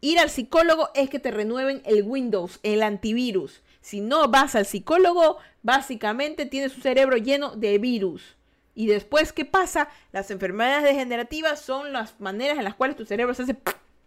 [0.00, 3.62] Ir al psicólogo es que te renueven el Windows, el antivirus.
[3.80, 8.36] Si no vas al psicólogo, básicamente tienes un cerebro lleno de virus.
[8.74, 9.88] Y después, ¿qué pasa?
[10.12, 13.56] Las enfermedades degenerativas son las maneras en las cuales tu cerebro se hace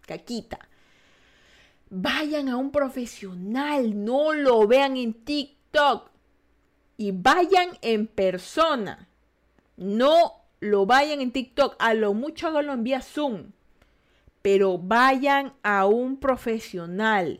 [0.01, 0.59] caquita.
[1.89, 6.09] Vayan a un profesional, no lo vean en TikTok.
[6.97, 9.09] Y vayan en persona.
[9.77, 11.75] No lo vayan en TikTok.
[11.77, 13.51] A lo mucho háganlo en vía Zoom.
[14.43, 17.39] Pero vayan a un profesional.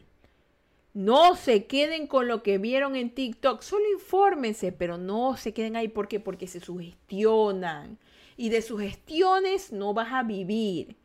[0.95, 5.75] No se queden con lo que vieron en TikTok, solo infórmense, pero no se queden
[5.75, 7.99] ahí porque porque se sugestionan
[8.37, 10.95] y de sugestiones no vas a vivir.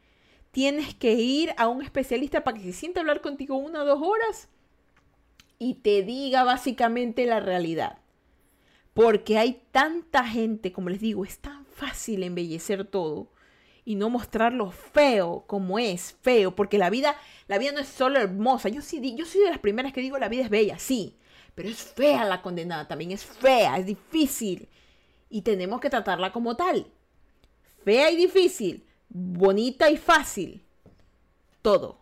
[0.51, 3.85] Tienes que ir a un especialista para que se sienta a hablar contigo una o
[3.85, 4.49] dos horas
[5.59, 7.99] y te diga básicamente la realidad.
[8.95, 13.29] Porque hay tanta gente, como les digo, es tan fácil embellecer todo
[13.89, 17.17] y no mostrar lo feo como es feo, porque la vida,
[17.47, 18.69] la vida no es solo hermosa.
[18.69, 21.17] Yo sí, yo soy de las primeras que digo la vida es bella, sí,
[21.55, 24.69] pero es fea la condenada, también es fea, es difícil
[25.31, 26.87] y tenemos que tratarla como tal.
[27.83, 30.67] Fea y difícil, bonita y fácil,
[31.63, 31.99] todo.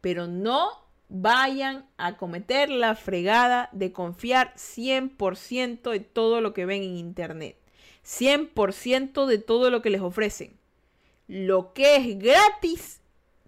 [0.00, 0.70] Pero no
[1.08, 7.56] vayan a cometer la fregada de confiar 100% de todo lo que ven en internet.
[8.04, 10.59] 100% de todo lo que les ofrecen
[11.30, 13.00] lo que es gratis,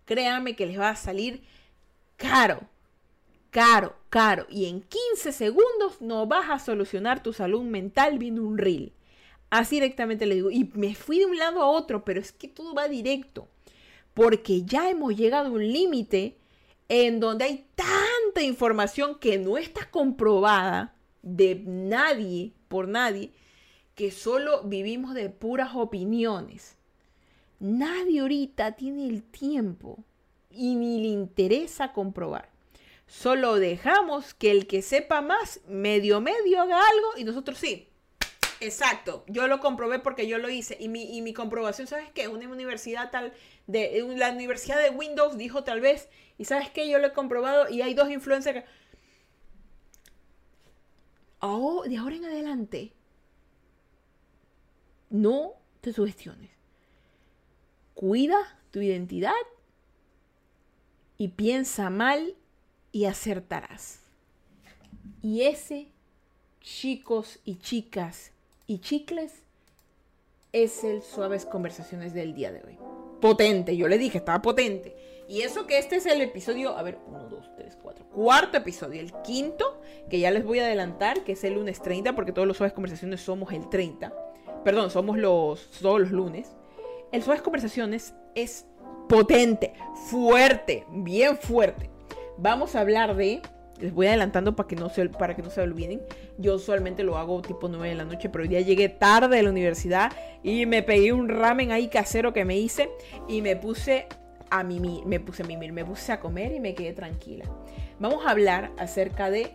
[0.04, 1.42] créanme que les va a salir
[2.16, 2.60] caro,
[3.50, 4.46] caro, caro.
[4.48, 8.92] Y en 15 segundos no vas a solucionar tu salud mental viendo un reel.
[9.50, 10.52] Así directamente le digo.
[10.52, 13.48] Y me fui de un lado a otro, pero es que todo va directo.
[14.14, 16.38] Porque ya hemos llegado a un límite
[16.88, 23.32] en donde hay tanta información que no está comprobada de nadie, por nadie,
[23.96, 26.76] que solo vivimos de puras opiniones.
[27.62, 30.02] Nadie ahorita tiene el tiempo
[30.50, 32.50] y ni le interesa comprobar.
[33.06, 37.88] Solo dejamos que el que sepa más, medio medio, haga algo y nosotros sí.
[38.58, 42.26] Exacto, yo lo comprobé porque yo lo hice y mi, y mi comprobación, ¿sabes qué?
[42.26, 43.32] Una universidad tal,
[43.68, 46.08] de la Universidad de Windows dijo tal vez,
[46.38, 46.88] y ¿sabes qué?
[46.88, 48.64] Yo lo he comprobado y hay dos influencers
[51.38, 52.92] Oh, de ahora en adelante,
[55.10, 56.61] no te sugestiones.
[57.94, 59.32] Cuida tu identidad
[61.18, 62.34] y piensa mal
[62.90, 64.00] y acertarás.
[65.22, 65.88] Y ese,
[66.60, 68.32] chicos y chicas
[68.66, 69.42] y chicles,
[70.52, 72.78] es el Suaves Conversaciones del día de hoy.
[73.20, 74.94] Potente, yo le dije, estaba potente.
[75.28, 79.00] Y eso que este es el episodio, a ver, 1, 2, 3, 4, cuarto episodio,
[79.00, 79.80] el quinto,
[80.10, 82.74] que ya les voy a adelantar, que es el lunes 30, porque todos los Suaves
[82.74, 84.12] Conversaciones somos el 30.
[84.64, 86.54] Perdón, somos los, todos los lunes.
[87.12, 88.64] El Suaves Conversaciones es
[89.06, 89.74] potente,
[90.08, 91.90] fuerte, bien fuerte.
[92.38, 93.42] Vamos a hablar de,
[93.78, 96.00] les voy adelantando para que no se, para que no se olviden.
[96.38, 99.42] Yo usualmente lo hago tipo 9 de la noche, pero hoy día llegué tarde de
[99.42, 100.10] la universidad
[100.42, 102.88] y me pegué un ramen ahí casero que me hice
[103.28, 104.06] y me puse
[104.48, 107.44] a mimir, me puse a mimir, me puse a comer y me quedé tranquila.
[108.00, 109.52] Vamos a hablar acerca de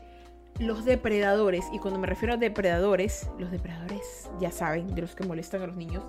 [0.59, 5.25] los depredadores y cuando me refiero a depredadores, los depredadores ya saben, de los que
[5.25, 6.03] molestan a los niños,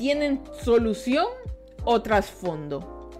[0.00, 1.26] tienen solución
[1.84, 3.10] o trasfondo.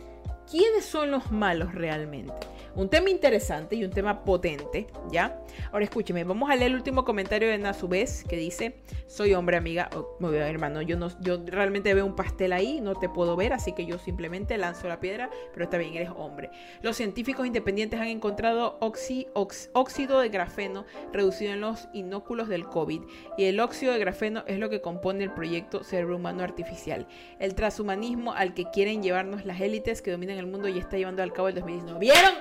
[0.51, 2.33] ¿Quiénes son los malos realmente?
[2.77, 5.43] Un tema interesante y un tema potente, ¿ya?
[5.73, 9.91] Ahora escúcheme, vamos a leer el último comentario de Nazubes que dice, soy hombre amiga,
[9.97, 13.73] oh, hermano, yo, no, yo realmente veo un pastel ahí, no te puedo ver, así
[13.73, 16.51] que yo simplemente lanzo la piedra, pero está bien, eres hombre.
[16.81, 23.03] Los científicos independientes han encontrado óxido de grafeno reducido en los inóculos del COVID
[23.37, 27.07] y el óxido de grafeno es lo que compone el proyecto Cerebro Humano Artificial,
[27.41, 31.23] el transhumanismo al que quieren llevarnos las élites que dominan el mundo y está llevando
[31.23, 32.01] al cabo el 2019.
[32.01, 32.35] ¿Vieron?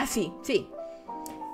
[0.00, 0.66] Ah, sí, sí.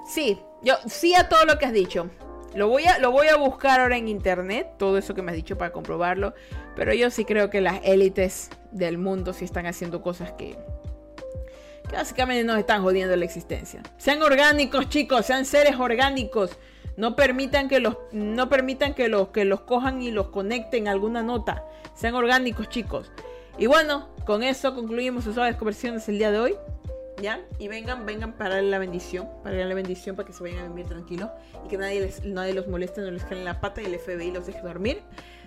[0.07, 2.09] Sí, yo sí a todo lo que has dicho.
[2.55, 5.36] Lo voy, a, lo voy a buscar ahora en internet, todo eso que me has
[5.36, 6.32] dicho para comprobarlo.
[6.76, 10.57] Pero yo sí creo que las élites del mundo sí están haciendo cosas que,
[11.88, 13.82] que básicamente nos están jodiendo la existencia.
[13.97, 16.57] Sean orgánicos, chicos, sean seres orgánicos.
[16.97, 20.92] No permitan que los, no permitan que los, que los cojan y los conecten a
[20.92, 21.64] alguna nota.
[21.97, 23.11] Sean orgánicos, chicos.
[23.59, 26.55] Y bueno, con eso concluimos sus suaves conversiones el día de hoy.
[27.23, 27.41] ¿Ya?
[27.59, 30.87] Y vengan, vengan para la bendición, para la bendición, para que se vayan a vivir
[30.87, 31.31] tranquilos
[31.64, 34.33] y que nadie, les, nadie los moleste, no les en la pata y el FBI
[34.33, 35.03] los deje dormir.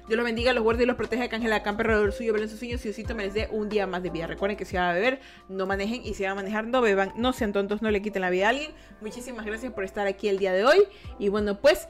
[0.10, 1.28] Dios los bendiga, los guarde y los proteja.
[1.28, 2.82] Que Ángela campe alrededor suyo, velen sus sueños.
[2.82, 4.26] Y Diosito me les dé un día más de vida.
[4.26, 6.04] Recuerden que si van a beber, no manejen.
[6.04, 7.14] Y si van a manejar, no beban.
[7.16, 8.72] No sean tontos, no le quiten la vida a alguien.
[9.02, 10.80] Muchísimas gracias por estar aquí el día de hoy.
[11.20, 11.88] Y bueno, pues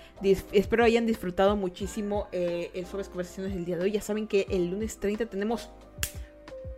[0.52, 3.92] espero hayan disfrutado muchísimo eh, el Conversaciones del día de hoy.
[3.92, 5.70] Ya saben que el lunes 30 tenemos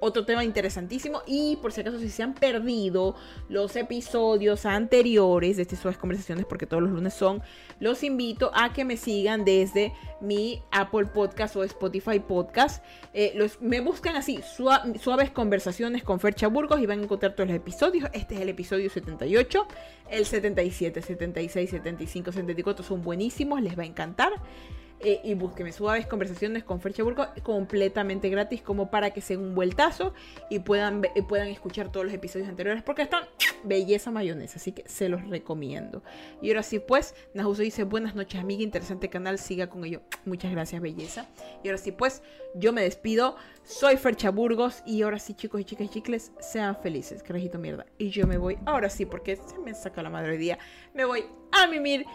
[0.01, 1.21] otro tema interesantísimo.
[1.25, 3.15] Y por si acaso, si se han perdido
[3.47, 7.41] los episodios anteriores de estas suaves conversaciones, porque todos los lunes son,
[7.79, 12.83] los invito a que me sigan desde mi Apple Podcast o Spotify Podcast.
[13.13, 17.55] Eh, me buscan así, suaves conversaciones con Fercha Burgos y van a encontrar todos los
[17.55, 18.09] episodios.
[18.11, 19.67] Este es el episodio 78,
[20.09, 24.31] el 77, 76, 75, 74 son buenísimos, les va a encantar.
[25.03, 29.45] Eh, y búsqueme suaves conversaciones con Fercha Burgo completamente gratis como para que se den
[29.45, 30.13] un vueltazo
[30.49, 33.23] y puedan, puedan escuchar todos los episodios anteriores porque están
[33.63, 36.03] belleza mayonesa, así que se los recomiendo.
[36.41, 40.01] Y ahora sí pues, Najuso dice buenas noches amiga, interesante canal, siga con ello.
[40.25, 41.27] Muchas gracias belleza.
[41.63, 42.21] Y ahora sí pues,
[42.53, 46.77] yo me despido, soy Fercha Burgos y ahora sí chicos y chicas y chicles, sean
[46.77, 47.87] felices, carajito mierda.
[47.97, 50.59] Y yo me voy, ahora sí porque se me saca la madre día,
[50.93, 52.05] me voy a mimir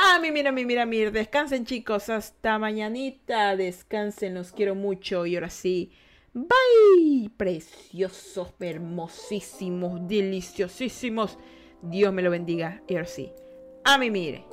[0.00, 1.10] a mí, mira, mira, mira, mira.
[1.10, 2.08] Descansen, chicos.
[2.08, 3.56] Hasta mañanita.
[3.56, 5.26] Descansen, los quiero mucho.
[5.26, 5.92] Y ahora sí.
[6.32, 7.30] Bye.
[7.36, 11.38] Preciosos, hermosísimos, deliciosísimos.
[11.82, 12.82] Dios me lo bendiga.
[12.88, 13.32] Y ahora sí.
[13.84, 14.44] A mí, mire.